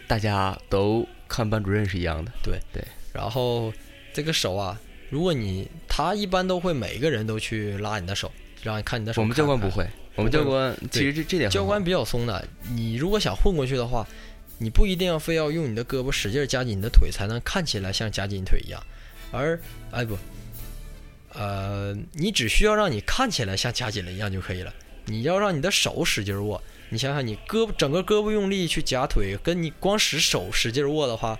[0.07, 2.31] 大家都看班主任是一样的。
[2.41, 2.83] 对对
[3.13, 3.71] 然后
[4.11, 4.75] 这个手啊，
[5.11, 8.31] 如果你他一般都会每个人都去拉你的手，
[8.63, 9.27] 让你看你的手我。
[9.27, 14.07] 们教官不会，我们教官其实这这点教官比较松的，你如果想混过去的话，
[14.57, 18.83] 你不一定要非要用你的胳膊使劲夹紧你的腿才能看起来像夹紧腿一样，
[19.31, 19.59] 而
[19.91, 20.17] 哎不，
[21.33, 24.73] 呃，你只需要让你看起来像夹紧了一样就可以了。
[25.05, 31.37] 你要让你的手使劲握，你想想，你胳膊整个胳膊用力去夹腿，跟你光使手使劲握的话，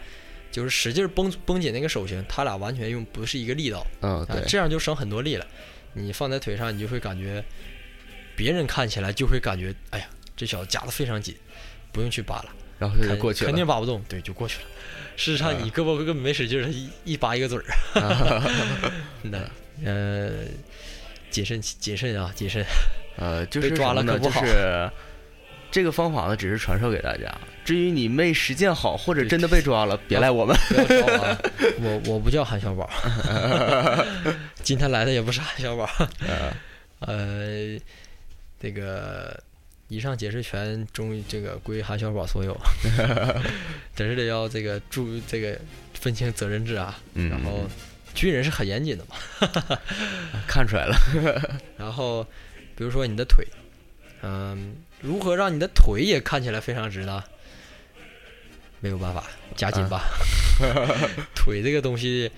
[0.52, 3.86] 就是使劲绷绷紧那个手型，它俩完全用不是一个力道。
[4.02, 5.48] 嗯，啊对，，这样就省很多力了。
[5.94, 7.44] 你放在腿上，你就会感觉，
[8.36, 11.36] 别人看起来就会感觉，哎呀，这小子夹得非常紧，
[11.92, 14.66] 不用去扒了，然后就过去了，肯定扒不动，对，就过去了。
[15.16, 17.64] 事实上，啊你胳膊根本没使劲儿，一一扒一个嘴儿。
[19.24, 19.40] 那
[19.84, 20.46] 呃，
[21.30, 22.64] 谨慎谨慎啊，谨慎。
[23.18, 24.90] 呃， 就是抓了可不好就是
[25.72, 27.34] 这个方法呢，只是传授给大家。
[27.66, 30.56] 至于你没实践好，或者真的被抓了，别赖我们。
[30.70, 31.38] 我啊，
[31.82, 32.90] 我我不叫韩小宝，
[34.62, 35.90] 今天来的也不是韩小宝。
[37.00, 37.80] 呃，
[38.60, 39.42] 这个
[39.88, 42.56] 以上解释权终于这个归韩小宝所有，
[43.96, 45.58] 真是得要这个注这个
[45.94, 47.00] 分清责任制啊。
[47.14, 47.68] 嗯，然后
[48.13, 49.80] 军人是很严谨的嘛。
[50.47, 50.95] 看出来了，
[51.78, 52.23] 然后
[52.76, 53.45] 比如说你的腿，
[54.21, 57.23] 嗯，如何让你的腿也看起来非常直呢？
[58.80, 59.23] 没有办法，
[59.56, 60.04] 夹紧吧。
[61.34, 62.30] 腿这个东西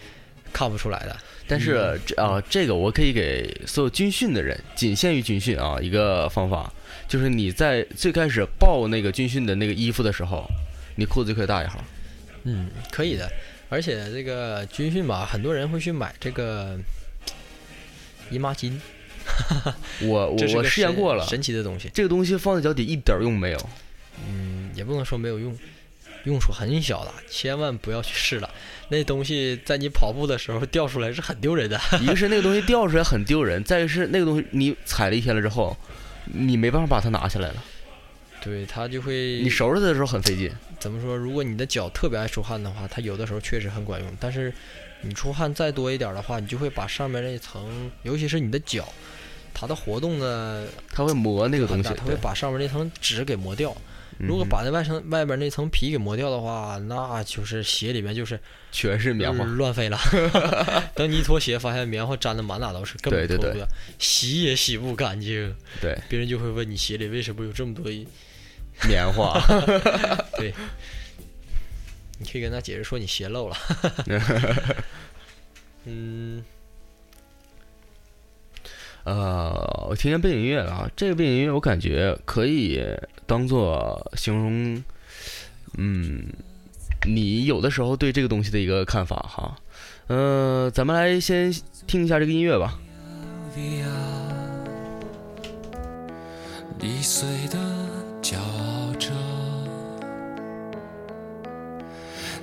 [0.54, 1.18] 看不出来的。
[1.48, 6.72] 但是这啊，这个我可以给所有军训的人，仅限于军训啊，一个方法，
[7.08, 10.50] 就是你在最开始报那个军训的那个衣服的时候，
[10.96, 11.84] 你裤子就可以大一号。
[12.44, 13.32] 嗯，可以的。
[13.76, 16.80] 而且这个军训吧，很多人会去买这个
[18.30, 18.72] 姨妈巾，
[20.00, 21.92] 我我 我这是个神试验过了，神奇的东西。
[21.94, 23.70] 这个东西放在脚底一点用没有。
[24.26, 25.54] 嗯，也不能说没有用，
[26.24, 28.50] 用处很小的，千万不要去试了。
[28.88, 31.78] 那东西在你跑步的时候掉出来是很丢人的。
[32.00, 35.76] 一个是 那个东西掉出来很丢人，再一个是那个东西你踩了一天了之后，
[36.24, 37.62] 你没办法把它拿下来了，
[38.46, 40.52] 对，它就会你收拾它的时候很费劲。
[40.80, 41.18] 怎么说？
[41.18, 44.18] 如果你的脚特别爱出汗的话，它有的时候确实很管用。
[44.20, 44.54] 但是
[45.02, 48.88] 你出汗再多一点的话，你就会把上面那层，尤其是你的脚，
[49.52, 53.76] 它的活动呢它会磨那个东西，它会把上面那层纸给磨掉。
[54.18, 58.40] 如果嗯把那外层外边那层皮给磨掉的话，那就是鞋里面就是
[58.72, 60.00] 全是棉花呃，乱飞了。
[60.96, 63.68] 等你一脱鞋，发现棉花粘的满哪都是，根本脱不掉，
[64.00, 65.54] 洗也洗不干净。
[65.82, 68.08] 对别人就会问你鞋里为什么有这么多一？
[68.88, 69.40] 棉花。
[70.38, 70.54] 对，
[72.20, 73.56] 你可以跟他解释说你鞋漏了。
[75.86, 76.44] 嗯，
[79.04, 82.84] 呃，我听见背景音乐了啊，这个背景音乐我感觉可以
[83.26, 84.84] 当做形容，
[85.78, 86.26] 嗯，
[87.06, 89.58] 你有的时候对这个东西的一个看法哈。
[90.08, 91.54] 呃，咱们来先
[91.88, 92.80] 听一下这个音乐吧。
[96.82, 97.58] 易碎的
[98.22, 98.65] 骄傲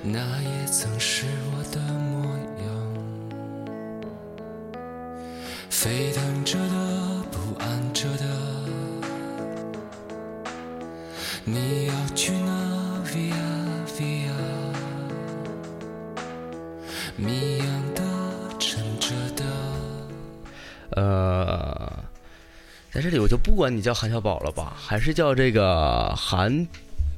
[0.05, 2.67] 那也曾是我的模样。
[5.69, 8.25] 沸腾着的，不安着的，
[11.45, 13.33] 你要去哪？Via
[13.97, 14.31] Via，
[17.15, 18.03] 谜样的，
[18.59, 19.43] 沉着的。
[21.01, 21.91] 呃，
[22.91, 26.67] 在这里我就不管你叫韩小宝了吧，还是叫这个韩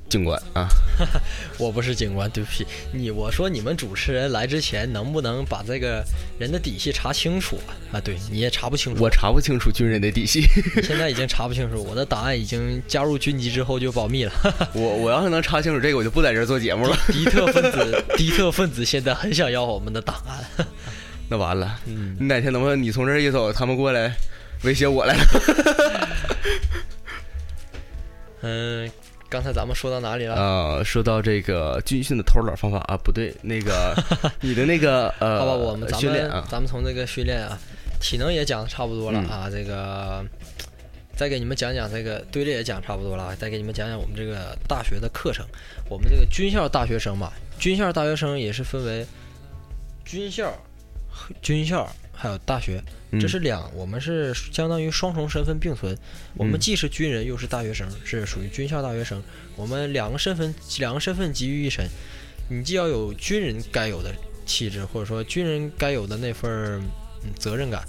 [0.08, 0.68] 警官啊。
[1.58, 3.12] 我不是警官，对不起你。
[3.12, 6.04] 我说你们主持人来之前能不能把这个
[6.40, 7.98] 人的底细查清楚啊？
[7.98, 9.04] 啊，对，你也查不清楚。
[9.04, 10.44] 我查不清楚军人的底细，
[10.84, 14.32] 现在已经查不清楚，我的档案已经加入军籍之后就保密了。
[14.74, 16.98] 我我要是能查清楚这个，我就不在这儿做节目了。
[17.08, 20.68] 敌特分子，敌特分子现在很想要我们的档案。
[21.28, 24.16] 那完了，嗯，你哪天能不能你从这儿一走，他们过来
[24.64, 26.10] 威胁我来了？
[28.42, 28.92] 嗯，
[29.30, 30.36] 刚才咱们说到哪里了？
[30.36, 33.96] 呃，说到这个军训的偷懒方法啊，不对，那个
[34.40, 37.58] 你的那个呃，好吧，我们咱们啊，咱们从这个训练啊，
[38.00, 40.24] 体能也讲的差不多了嗯啊，这个
[41.16, 45.46] 再给你们讲讲这个队列也讲差不多了啊，再给你们讲讲我们这个大学的课程。
[45.90, 49.06] 我们这个军校大学生嘛，军校大学生也是分为
[50.04, 50.54] 军校、
[51.42, 55.96] 军校还有大学，嗯这是两，我们是相当于双重身份并存。
[56.36, 59.22] 我们嗯既是军人又是大学生，是属于军校大学生。
[59.56, 61.86] 我们两个身份，两个身份集于一身。
[62.50, 64.14] 你既要有军人该有的
[64.46, 66.82] 气质，或者说军人该有的那份
[67.38, 67.84] 责任感，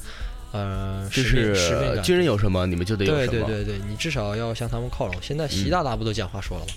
[0.53, 1.55] 呃，就是。
[2.03, 3.47] 军人有什么，你们就得有对什么。
[3.47, 5.17] 对对对，你至少要向他们靠拢。
[5.23, 6.73] 现在习嗯大大不都讲话说了吗？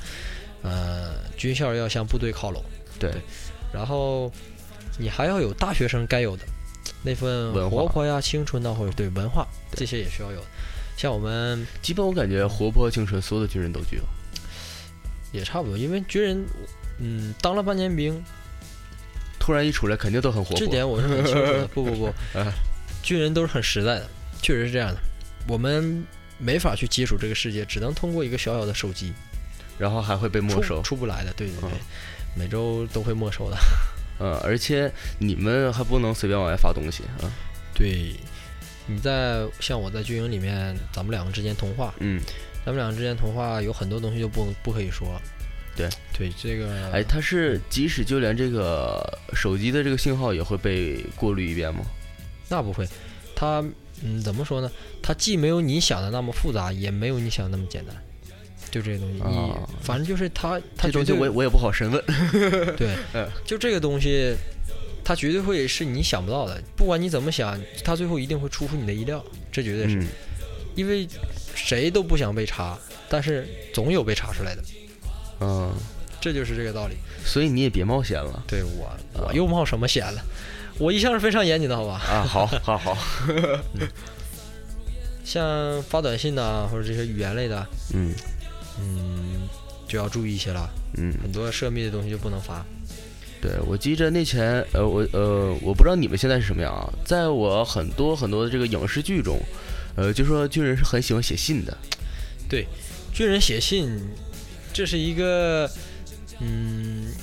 [0.61, 2.61] 呃，军校要向部队靠拢，
[2.99, 3.09] 对
[3.71, 4.29] 然后
[4.97, 6.43] 你还要有大学生该有的
[7.01, 10.43] 那份活泼呀、青春呐，或者对文化这些也需要有。
[10.97, 14.03] 像我们基本我感觉活泼青春，所有的军人都具有。
[15.31, 16.45] 也差不多，因为军人，
[16.97, 18.21] 嗯，当了半年兵，
[19.39, 20.59] 突然一出来肯定都很活泼。
[20.59, 21.67] 这点我是很清楚的。
[21.67, 22.05] 不不不
[22.37, 22.51] 啊，
[23.01, 24.09] 军人都是很实在的，
[24.41, 24.99] 确实是这样的。
[25.47, 26.03] 我们
[26.37, 29.13] 没法去接触这个世界，只能通过一个小小的手机，
[29.77, 30.81] 然后还会被没出收。
[30.81, 31.31] 出不来的。
[31.33, 31.79] 对对对，嗯
[32.35, 33.57] 每周都会没收的。
[34.19, 37.31] 嗯，而且你们还不能随便往外发东西啊。
[37.73, 38.13] 对，
[38.85, 42.21] 你在像我在军营里面，咱们两个之间通话，嗯，
[42.65, 45.19] 咱们两个之间通话有很多东西就不不可以说。
[45.75, 49.01] 对对，这个哎，它是即使就连这个
[49.33, 51.85] 手机的这个信号也会被过滤一遍吗？
[52.49, 52.85] 那不会，
[53.33, 53.63] 它
[54.03, 54.69] 嗯怎么说呢？
[55.01, 57.95] 它既没有你想的那么复杂，也没有你想的那么简单。
[58.71, 62.03] 就这个东西，你啊反正就是他，他这东西绝对我我也不好深问。
[62.77, 64.35] 对 嗯，就这个东西，
[65.03, 66.61] 他绝对会是你想不到的。
[66.75, 69.95] 不管你怎么想，他最后一定会出乎你的意料，这绝对是。
[69.97, 70.07] 嗯
[70.75, 71.05] 因为
[71.55, 72.77] 谁都不想被查，
[73.09, 74.63] 但是总有被查出来的，
[75.41, 75.73] 嗯，
[76.21, 76.95] 这就是这个道理。
[77.25, 80.21] 所以你也别冒险了对我，我又冒什么险了？
[80.77, 81.99] 我一向是非常严谨的，好吧？
[82.07, 82.23] 啊！
[82.23, 82.97] 好，好，好，
[85.25, 88.13] 像发短信呐、或者这些语言类的，嗯
[88.79, 89.47] 嗯，
[89.87, 90.69] 就要注意一些了。
[90.97, 92.65] 嗯，很多涉密的东西就不能发。
[93.41, 96.91] 对，我记着那前呃，我呃，我不知道你们现在是什么样啊。
[97.05, 99.39] 在我很多很多的这个影视剧中，
[99.95, 101.77] 呃，就说军人是很喜欢写信的。
[102.49, 102.67] 对
[103.13, 103.89] 军人写信，
[104.73, 105.69] 这是一个
[106.39, 107.13] 嗯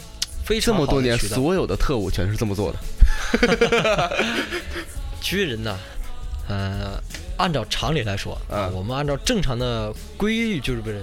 [0.44, 2.78] 非这常么多年，所有的特务全是这么做的。
[5.20, 5.76] 军人呐，
[6.48, 7.02] 呃，
[7.36, 11.02] 按照常理来说，嗯我们按照正常的规律，就是不是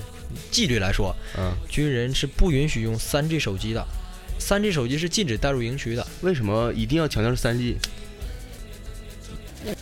[0.52, 3.86] 纪律来说，嗯，军人是不允许用三 G 手机的。
[4.40, 7.78] 三 G 手机是禁止带入营区的，为什么一定要强调是三 G？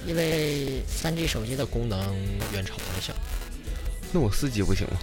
[0.05, 1.99] 因为三 G 手机的功能
[2.53, 3.15] 远超我想。
[4.13, 4.97] 那我四 G 不行吗？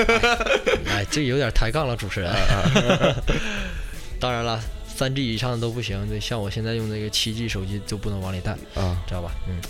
[0.88, 2.30] 哎，这有点抬杠了，主持人。
[2.30, 3.22] 啊
[4.18, 9.32] 当然了，三 G 以上的都不行，对像我现在用那个七 G 手机就不能往里带，啊，知道吧？
[9.48, 9.60] 嗯。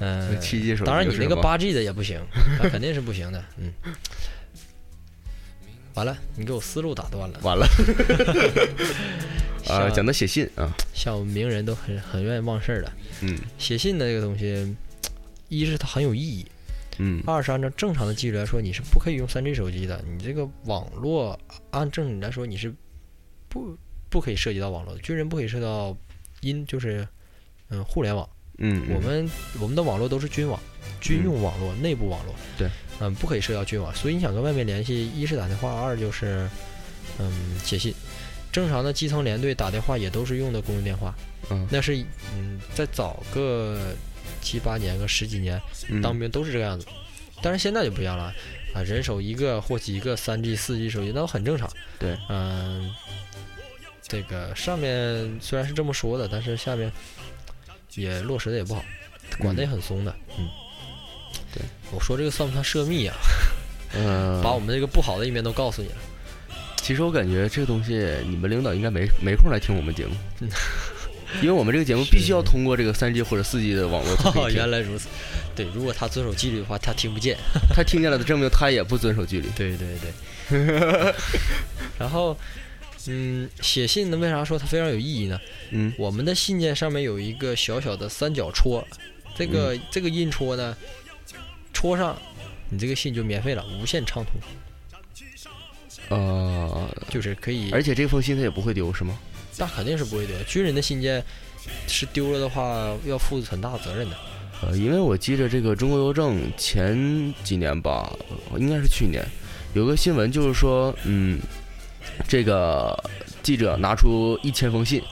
[0.00, 2.20] 嗯、七 G 手机当然，你那个八 G 的也不行，
[2.62, 3.44] 那肯定是不行的。
[3.58, 3.72] 嗯。
[5.94, 7.40] 完了，你给我思路打断了。
[7.42, 7.66] 完了
[9.66, 12.92] 啊，像讲到写信啊，像我们名人都很很愿意忘事儿的。
[13.22, 14.76] 嗯写信的这个东西，
[15.48, 16.46] 一是它很有意义，
[16.98, 20.00] 嗯二是按照正常的纪律来说，你是不可以用三 G 手机的。
[20.08, 21.36] 你这个网络
[21.72, 22.72] 按正理来说，你是
[23.48, 23.76] 不
[24.08, 25.00] 不可以涉及到网络的。
[25.00, 25.96] 军人不可以涉及到
[26.42, 27.04] 音，就是
[27.70, 28.28] 嗯互联网。
[28.58, 29.30] 嗯，我们
[29.60, 30.60] 我们的网络都是军网，
[31.00, 32.34] 军用网络、内部网络。
[32.56, 32.68] 对，
[33.00, 33.94] 嗯，不可以涉及到军网。
[33.94, 36.48] 所以你想跟外面联系，一是打电话，二就是
[37.18, 37.94] 嗯写信。
[38.50, 41.14] 正常的基层连队打电话也都是用的公用电话，
[41.50, 41.96] 嗯那是
[42.34, 43.94] 嗯再早个
[44.40, 46.86] 七八年个十几年嗯当兵都是这个样子。
[47.40, 48.34] 但是现在就不一样了
[48.74, 51.70] 啊，人手一个或几个三 G、四 G 手机，那都很正常。
[51.98, 52.92] 对，嗯，
[54.02, 56.90] 这个上面虽然是这么说的，但是下面
[57.94, 58.84] 也落实的也不好，
[59.38, 60.14] 管的也很松的。
[60.38, 60.48] 嗯，
[61.54, 61.62] 对，
[61.92, 63.16] 我说这个算不算涉密啊、
[63.94, 65.96] 嗯， 把我们这个不好的一面都告诉你了。
[66.76, 67.94] 其实我感觉这个东西，
[68.26, 70.14] 你们领导应该没没空来听我们节目，
[71.42, 75.08] 因为我们这个节目必须要通过这个三 G 或者四 G 的网络原来如此。
[75.54, 77.36] 对，如果他遵守纪律的话，他听不见。
[77.74, 79.48] 他听见了，证明他也不遵守纪律。
[79.56, 80.12] 对对对。
[81.98, 82.34] 然后，
[83.08, 85.40] 嗯，写信呢，为啥说它非常有意义呢？
[85.70, 88.86] 嗯我们的信件上面有一个小小的三角戳，
[89.34, 90.76] 这个、嗯这个印戳呢，
[91.72, 92.16] 戳上，
[92.68, 94.34] 你这个信就免费了，无限畅通，
[96.10, 99.18] 呃，就是可以，而且这封信它也不会丢，是吗？
[99.58, 100.36] 那肯定是不会丢。
[100.46, 101.24] 军人的信件
[101.86, 104.16] 是丢了的话，要负很大的责任的。
[104.62, 108.12] 呃，因为我记着这个中国邮政前几年吧，
[108.56, 109.24] 应该是去年，
[109.74, 111.40] 有个新闻就是说，嗯，
[112.26, 112.98] 这个
[113.42, 115.02] 记者拿出一千封信，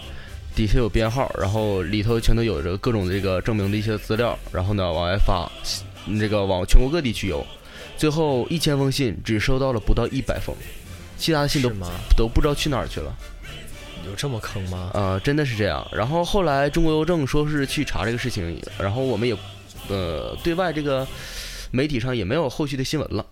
[0.54, 5.50] 底下有编号，然后里头全都有着各种这个证明的一些资料，然后呢往外发，
[6.06, 7.46] 嗯这个往全国各地去邮，
[7.96, 10.54] 最后一千封信只收到了不到一百封，
[11.16, 11.70] 其他的信都？
[12.16, 13.14] 都不知道去哪儿去了。
[14.06, 14.90] 有这么坑吗？
[14.94, 15.84] 呃，真的是这样。
[15.92, 19.36] 然后后来中国邮政说是去查这个事情，然后我们也，
[19.88, 21.04] 呃，对外这个
[21.72, 23.26] 媒体上也没有后续的新闻了。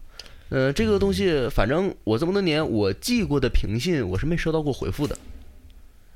[0.51, 5.17] 呃，这个东西反正我这么多年我寄过的平信，我是没收到过回复的。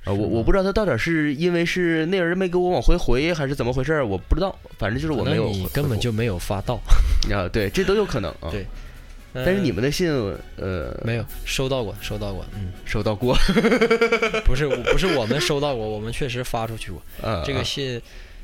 [0.04, 4.56] 啊、我我不知道他到底是因为是那人没给我往回回，还是怎么回事儿，我不知道。
[4.78, 6.80] 反正就是我没有根本就没有发到。
[7.30, 8.48] 啊，对，这都有可能啊。
[8.52, 8.64] 对
[9.34, 10.10] 但是你们的信，
[10.56, 13.36] 呃，没有收到过，收到过，嗯， 收到过，
[14.46, 17.02] 不是，不是我们收到过，我们确实发出去过。
[17.22, 18.00] 啊，这个信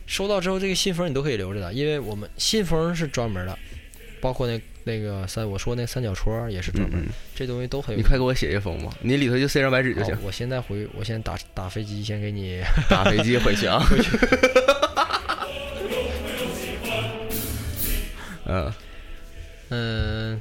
[0.07, 3.59] 收到之后，这个信封你都可以留着的，因为我们信封是专门的，
[4.25, 8.01] 包括那那个三我说那三角戳也是专门，嗯嗯这东西都很有。
[8.01, 10.16] 你快给我写一封吧，你里头就塞张白纸就行。
[10.22, 12.62] 我现在回，我先打打飞机，先给你。
[12.89, 13.85] 打飞机回去啊。
[18.47, 18.72] 嗯
[19.68, 20.41] 嗯，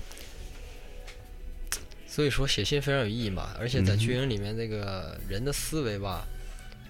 [2.07, 6.25] 所以说写信非常有意义嘛，而且在军营里面，这个人的思维吧，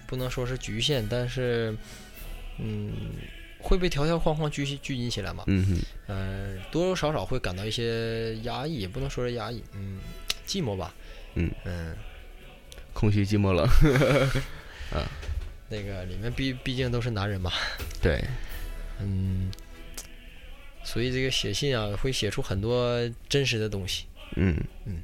[0.06, 1.74] 不能说是局限，但是，
[2.60, 2.92] 嗯，
[3.64, 5.42] 会被条条框框拘拘禁起来嘛。
[5.46, 9.98] 嗯哼，嗯、多多少少会感到一些压抑，也不能说是压抑，嗯，
[10.46, 10.94] 寂寞吧。
[11.34, 11.96] 嗯嗯，
[12.92, 13.66] 空虚寂寞冷。
[14.92, 15.02] 啊
[15.70, 17.50] 那个里面毕毕竟都是男人嘛，
[18.02, 18.22] 对，
[19.00, 19.50] 嗯，
[20.84, 24.04] 所以这个写信啊，会写出很多真实的东西。
[24.36, 24.54] 嗯
[24.84, 25.02] 嗯。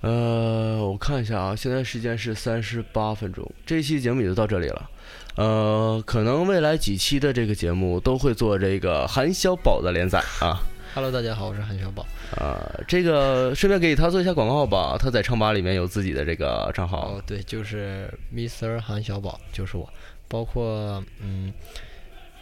[0.00, 4.90] 呃，我看一下啊，现在时间是三十八分钟，这一期节目也就到这里了。
[5.36, 10.60] 呃，可能未来几期的这个节目都会做这个韩小宝的连载啊。
[10.94, 12.06] Hello，大家好，我是韩小宝。
[12.36, 12.56] 啊，
[12.86, 14.96] 这个顺便给他做一下广告吧。
[14.96, 18.80] 他在唱吧里面有自己的这个账号哦，，对，就是 Mr.
[18.80, 19.88] 韩小宝，就是我。
[20.28, 21.52] 包括嗯，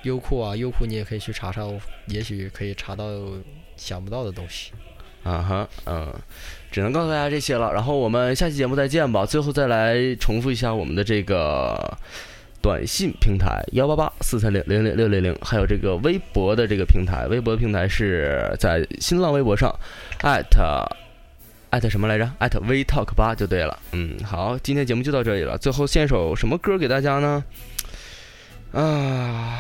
[0.03, 1.66] 优酷啊，优酷你也可以去查查，
[2.09, 3.05] 也许可以查到
[3.74, 4.70] 想不到的东西。
[5.22, 6.12] 啊哈，嗯，
[6.70, 7.72] 只能告诉大家这些了。
[7.72, 9.24] 然后我们下期节目再见吧。
[9.24, 11.97] 最后再来重复一下我们的这个
[12.62, 19.74] 短信平台幺八八四三零零零六零零，还有这个微博的这个平台，微博平台是在新浪微博上
[20.22, 20.86] 艾特
[21.70, 22.30] 艾特什么来着？
[22.38, 23.78] 艾特 V Talk 八就对了。
[23.90, 25.58] 嗯，好，今天节目就到这里了。
[25.58, 27.44] 最后献一首什么歌给大家呢？
[28.72, 29.58] 啊，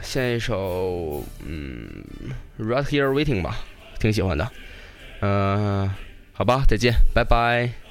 [0.00, 1.88] 献一首嗯
[2.58, 3.58] ，Right Here Waiting 吧，
[3.98, 4.48] 挺喜欢的。
[5.20, 5.90] 嗯、
[6.32, 7.85] 好吧，再见，拜拜。